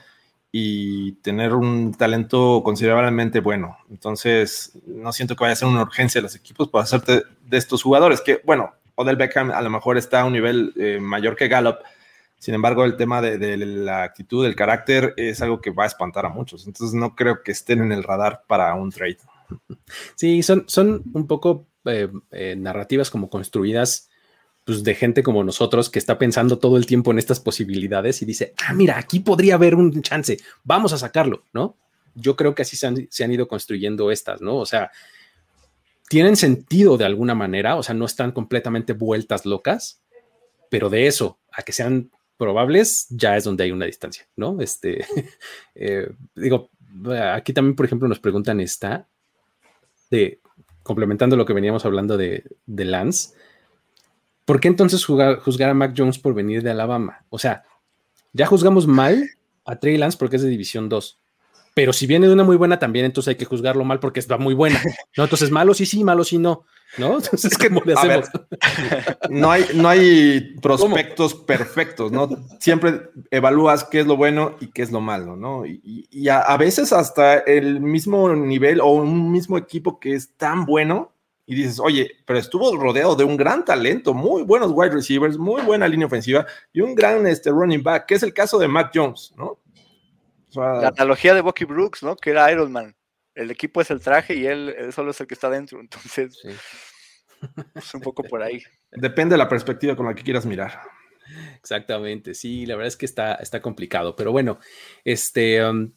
[0.50, 3.76] y tener un talento considerablemente bueno.
[3.90, 7.56] Entonces, no siento que vaya a ser una urgencia de los equipos para hacerte de
[7.58, 11.36] estos jugadores, que bueno, Odell Beckham a lo mejor está a un nivel eh, mayor
[11.36, 11.80] que Gallup,
[12.38, 16.24] sin embargo, el tema de, la actitud, del carácter, es algo que va a espantar
[16.24, 16.66] a muchos.
[16.66, 19.18] Entonces, no creo que estén en el radar para un trade.
[20.14, 24.08] Sí, son, son un poco eh, eh, narrativas como construidas
[24.64, 28.26] pues, de gente como nosotros que está pensando todo el tiempo en estas posibilidades y
[28.26, 31.76] dice, ah, mira, aquí podría haber un chance, vamos a sacarlo, ¿no?
[32.14, 34.56] Yo creo que así se han, se han ido construyendo estas, ¿no?
[34.56, 34.90] O sea,
[36.08, 40.02] tienen sentido de alguna manera, o sea, no están completamente vueltas locas,
[40.70, 44.60] pero de eso a que sean probables ya es donde hay una distancia, ¿no?
[44.60, 45.04] Este,
[45.74, 46.70] eh, digo,
[47.32, 49.08] aquí también, por ejemplo, nos preguntan esta,
[50.10, 50.40] de,
[50.82, 53.34] complementando lo que veníamos hablando de, Lance,
[54.44, 57.24] ¿por qué entonces juzgar a Mac Jones por venir de Alabama?
[57.28, 57.64] O sea,
[58.32, 59.30] ya juzgamos mal
[59.64, 61.20] a Trey Lance porque es de División 2.
[61.78, 64.36] Pero si viene de una muy buena también, entonces hay que juzgarlo mal porque está
[64.36, 64.82] muy buena.
[65.16, 65.22] ¿no?
[65.22, 66.64] Entonces, malo sí, sí, malo sí, no.
[66.96, 67.18] ¿No?
[67.22, 68.26] Entonces, ¿cómo le hacemos?
[69.30, 72.30] no, hay, no hay prospectos perfectos, ¿no?
[72.58, 75.64] Siempre evalúas qué es lo bueno y qué es lo malo, ¿no?
[75.66, 81.12] Y, a, veces hasta el mismo nivel o un mismo equipo que es tan bueno
[81.46, 85.62] y dices, oye, pero estuvo rodeado de un gran talento, muy buenos wide receivers, muy
[85.62, 88.90] buena línea ofensiva y un gran este, running back, que es el caso de Mac
[88.92, 89.60] Jones, ¿no?
[90.54, 92.16] La analogía de Bucky Brooks, ¿no?
[92.16, 92.96] Que era Iron Man.
[93.34, 95.80] El equipo es el traje y él, solo es el que está dentro.
[95.80, 96.40] Entonces,
[97.74, 98.62] es un poco por ahí.
[98.90, 100.80] Depende de la perspectiva con la que quieras mirar.
[101.56, 104.58] Exactamente, sí, la verdad es que está, está complicado, pero bueno,
[105.04, 105.92] este, um,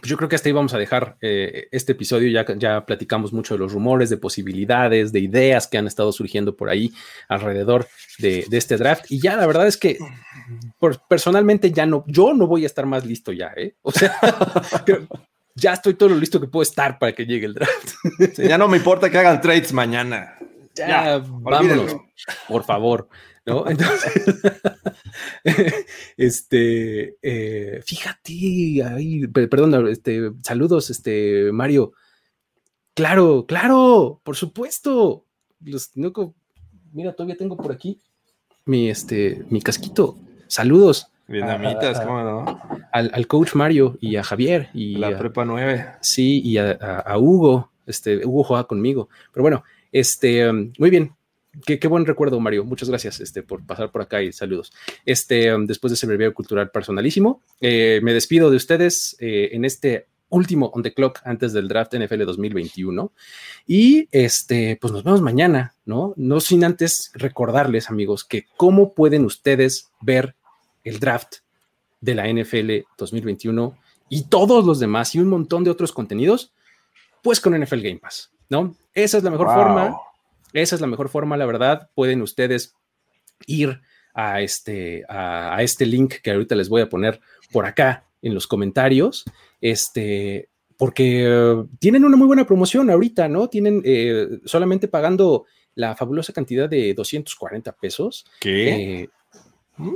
[0.00, 2.30] pues yo creo que hasta ahí vamos a dejar eh, este episodio.
[2.30, 6.56] Ya, ya platicamos mucho de los rumores, de posibilidades, de ideas que han estado surgiendo
[6.56, 6.92] por ahí
[7.28, 7.88] alrededor
[8.18, 9.06] de, este draft.
[9.08, 9.98] Y ya la verdad es que
[11.08, 13.74] personalmente ya no, yo no voy a estar más listo ya, ¿eh?
[13.82, 14.18] O sea,
[15.54, 17.92] ya estoy todo lo listo que puedo estar para que llegue el draft.
[18.36, 20.36] ya no me importa que hagan trades mañana.
[20.74, 21.96] Ya, vámonos,
[22.46, 23.08] por favor.
[23.48, 23.68] ¿No?
[23.68, 24.22] Entonces,
[26.16, 31.92] este, eh, fíjate, ahí, perdón, este, saludos, este, Mario.
[32.94, 35.24] Claro, claro, por supuesto.
[35.64, 35.90] Los,
[36.92, 38.00] mira, todavía tengo por aquí
[38.64, 40.16] mi, este, mi casquito.
[40.46, 41.08] Saludos.
[41.26, 42.60] Vietnamitas, ¿cómo no?
[42.90, 44.70] Al, coach Mario y a Javier.
[44.72, 45.86] Y la prepa 9.
[46.00, 47.70] Sí, y a, Hugo.
[47.86, 49.08] Este, Hugo juega conmigo.
[49.32, 51.12] Pero bueno, este, muy bien.
[51.64, 52.64] Qué, buen recuerdo, Mario.
[52.64, 54.72] Muchas gracias este, por pasar por acá y saludos.
[55.04, 59.64] Este, um, después de ese breve cultural personalísimo, eh, me despido de ustedes eh, en
[59.64, 63.12] este último on the clock antes del draft NFL 2021.
[63.66, 66.12] Y este, pues nos vemos mañana, ¿no?
[66.16, 70.34] No sin antes recordarles, amigos, que cómo pueden ustedes ver
[70.84, 71.36] el draft
[72.00, 73.76] de la NFL 2021
[74.08, 76.52] y todos los demás y un montón de otros contenidos,
[77.22, 78.74] pues con NFL Game Pass, ¿no?
[78.94, 79.96] Esa es la mejor forma
[80.52, 81.90] esa es la mejor forma, la verdad.
[81.94, 82.74] Pueden ustedes
[83.46, 83.80] ir
[84.14, 87.20] a este, a, este link que ahorita les voy a poner
[87.52, 89.24] por acá en los comentarios,
[89.60, 93.48] este, porque tienen una muy buena promoción ahorita, ¿no?
[93.48, 98.26] Tienen eh, solamente pagando la fabulosa cantidad de 240 pesos.
[98.40, 99.02] ¿Qué?
[99.02, 99.08] Eh,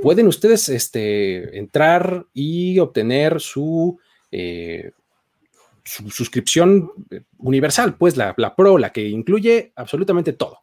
[0.03, 3.99] pueden ustedes este, entrar y obtener su
[4.31, 4.93] eh,
[5.85, 10.61] su suscripción eh, universal, pues la, la, Pro, la que incluye absolutamente todo.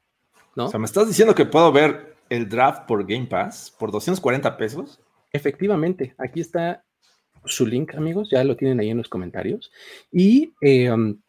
[0.55, 0.65] ¿no?
[0.65, 4.57] O sea, ¿me estás diciendo que puedo ver el draft por Game Pass por 240
[4.57, 4.99] pesos?
[5.31, 6.83] Efectivamente, aquí está
[7.45, 9.71] su link, amigos, ya lo tienen ahí en los comentarios.
[10.11, 11.19] Y em,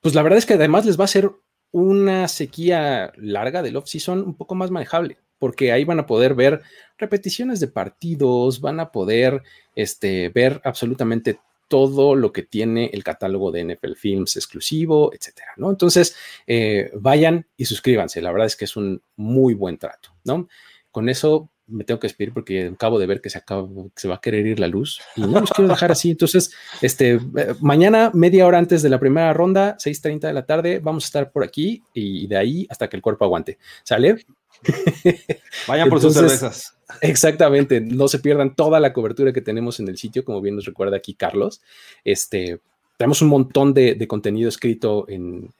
[0.00, 1.30] pues la verdad es que además les va a ser
[1.70, 6.62] una sequía larga del off-season un poco más manejable, porque ahí van a poder ver
[6.96, 9.42] repeticiones de partidos, van a poder
[9.74, 11.38] este, ver absolutamente
[11.68, 15.70] todo lo que tiene el catálogo de NFL Films exclusivo, etcétera, ¿no?
[15.70, 16.16] Entonces,
[16.46, 18.20] eh, vayan y suscríbanse.
[18.22, 20.48] La verdad es que es un muy buen trato, ¿no?
[20.90, 24.16] Con eso me tengo que despedir porque acabo de ver que se, acaba, se va
[24.16, 26.10] a querer ir la luz y no los quiero dejar así.
[26.10, 26.50] Entonces,
[26.82, 31.04] este, eh, mañana, media hora antes de la primera ronda, 6:30 de la tarde, vamos
[31.04, 33.58] a estar por aquí y de ahí hasta que el cuerpo aguante.
[33.84, 34.24] ¿Sale?
[35.68, 36.74] Vayan por sus cervezas.
[37.02, 40.64] Exactamente, no se pierdan toda la cobertura que tenemos en el sitio, como bien nos
[40.64, 41.60] recuerda aquí Carlos.
[42.02, 42.60] Este,
[42.96, 45.52] tenemos un montón de, contenido escrito en,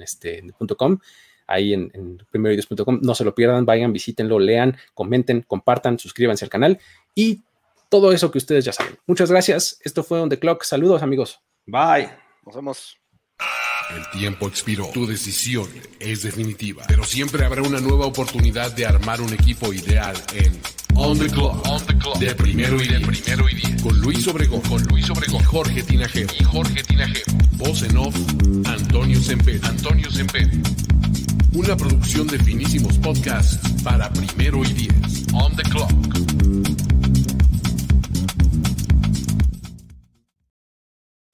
[0.00, 0.42] este
[0.76, 0.98] .com,
[1.46, 3.00] ahí en, en primeroideos.com.
[3.02, 6.78] No se lo pierdan, vayan, visítenlo, lean, comenten, compartan, suscríbanse al canal
[7.14, 7.42] y
[7.88, 8.98] todo eso que ustedes ya saben.
[9.06, 9.78] Muchas gracias.
[9.84, 10.64] Esto fue On The Clock.
[10.64, 11.40] Saludos, amigos.
[11.66, 12.10] Bye.
[12.44, 12.98] Nos vemos.
[13.94, 14.88] El tiempo expiró.
[14.92, 15.68] Tu decisión
[16.00, 16.84] es definitiva.
[16.88, 20.60] Pero siempre habrá una nueva oportunidad de armar un equipo ideal en
[20.96, 21.66] On the Clock.
[21.68, 22.18] On the Clock.
[22.18, 23.82] De primero y de primero y diez.
[23.82, 24.60] Con Luis Obregón.
[24.62, 25.40] Con Luis Obregón.
[25.40, 26.34] Y Jorge Tinajero.
[26.38, 27.32] Y Jorge Tinajero.
[27.52, 28.16] Voz en off.
[28.66, 29.60] Antonio Semper.
[29.64, 30.50] Antonio Semper.
[31.54, 35.24] Una producción de finísimos podcasts para primero y diez.
[35.32, 36.93] On the Clock.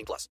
[0.00, 0.28] 18 plus.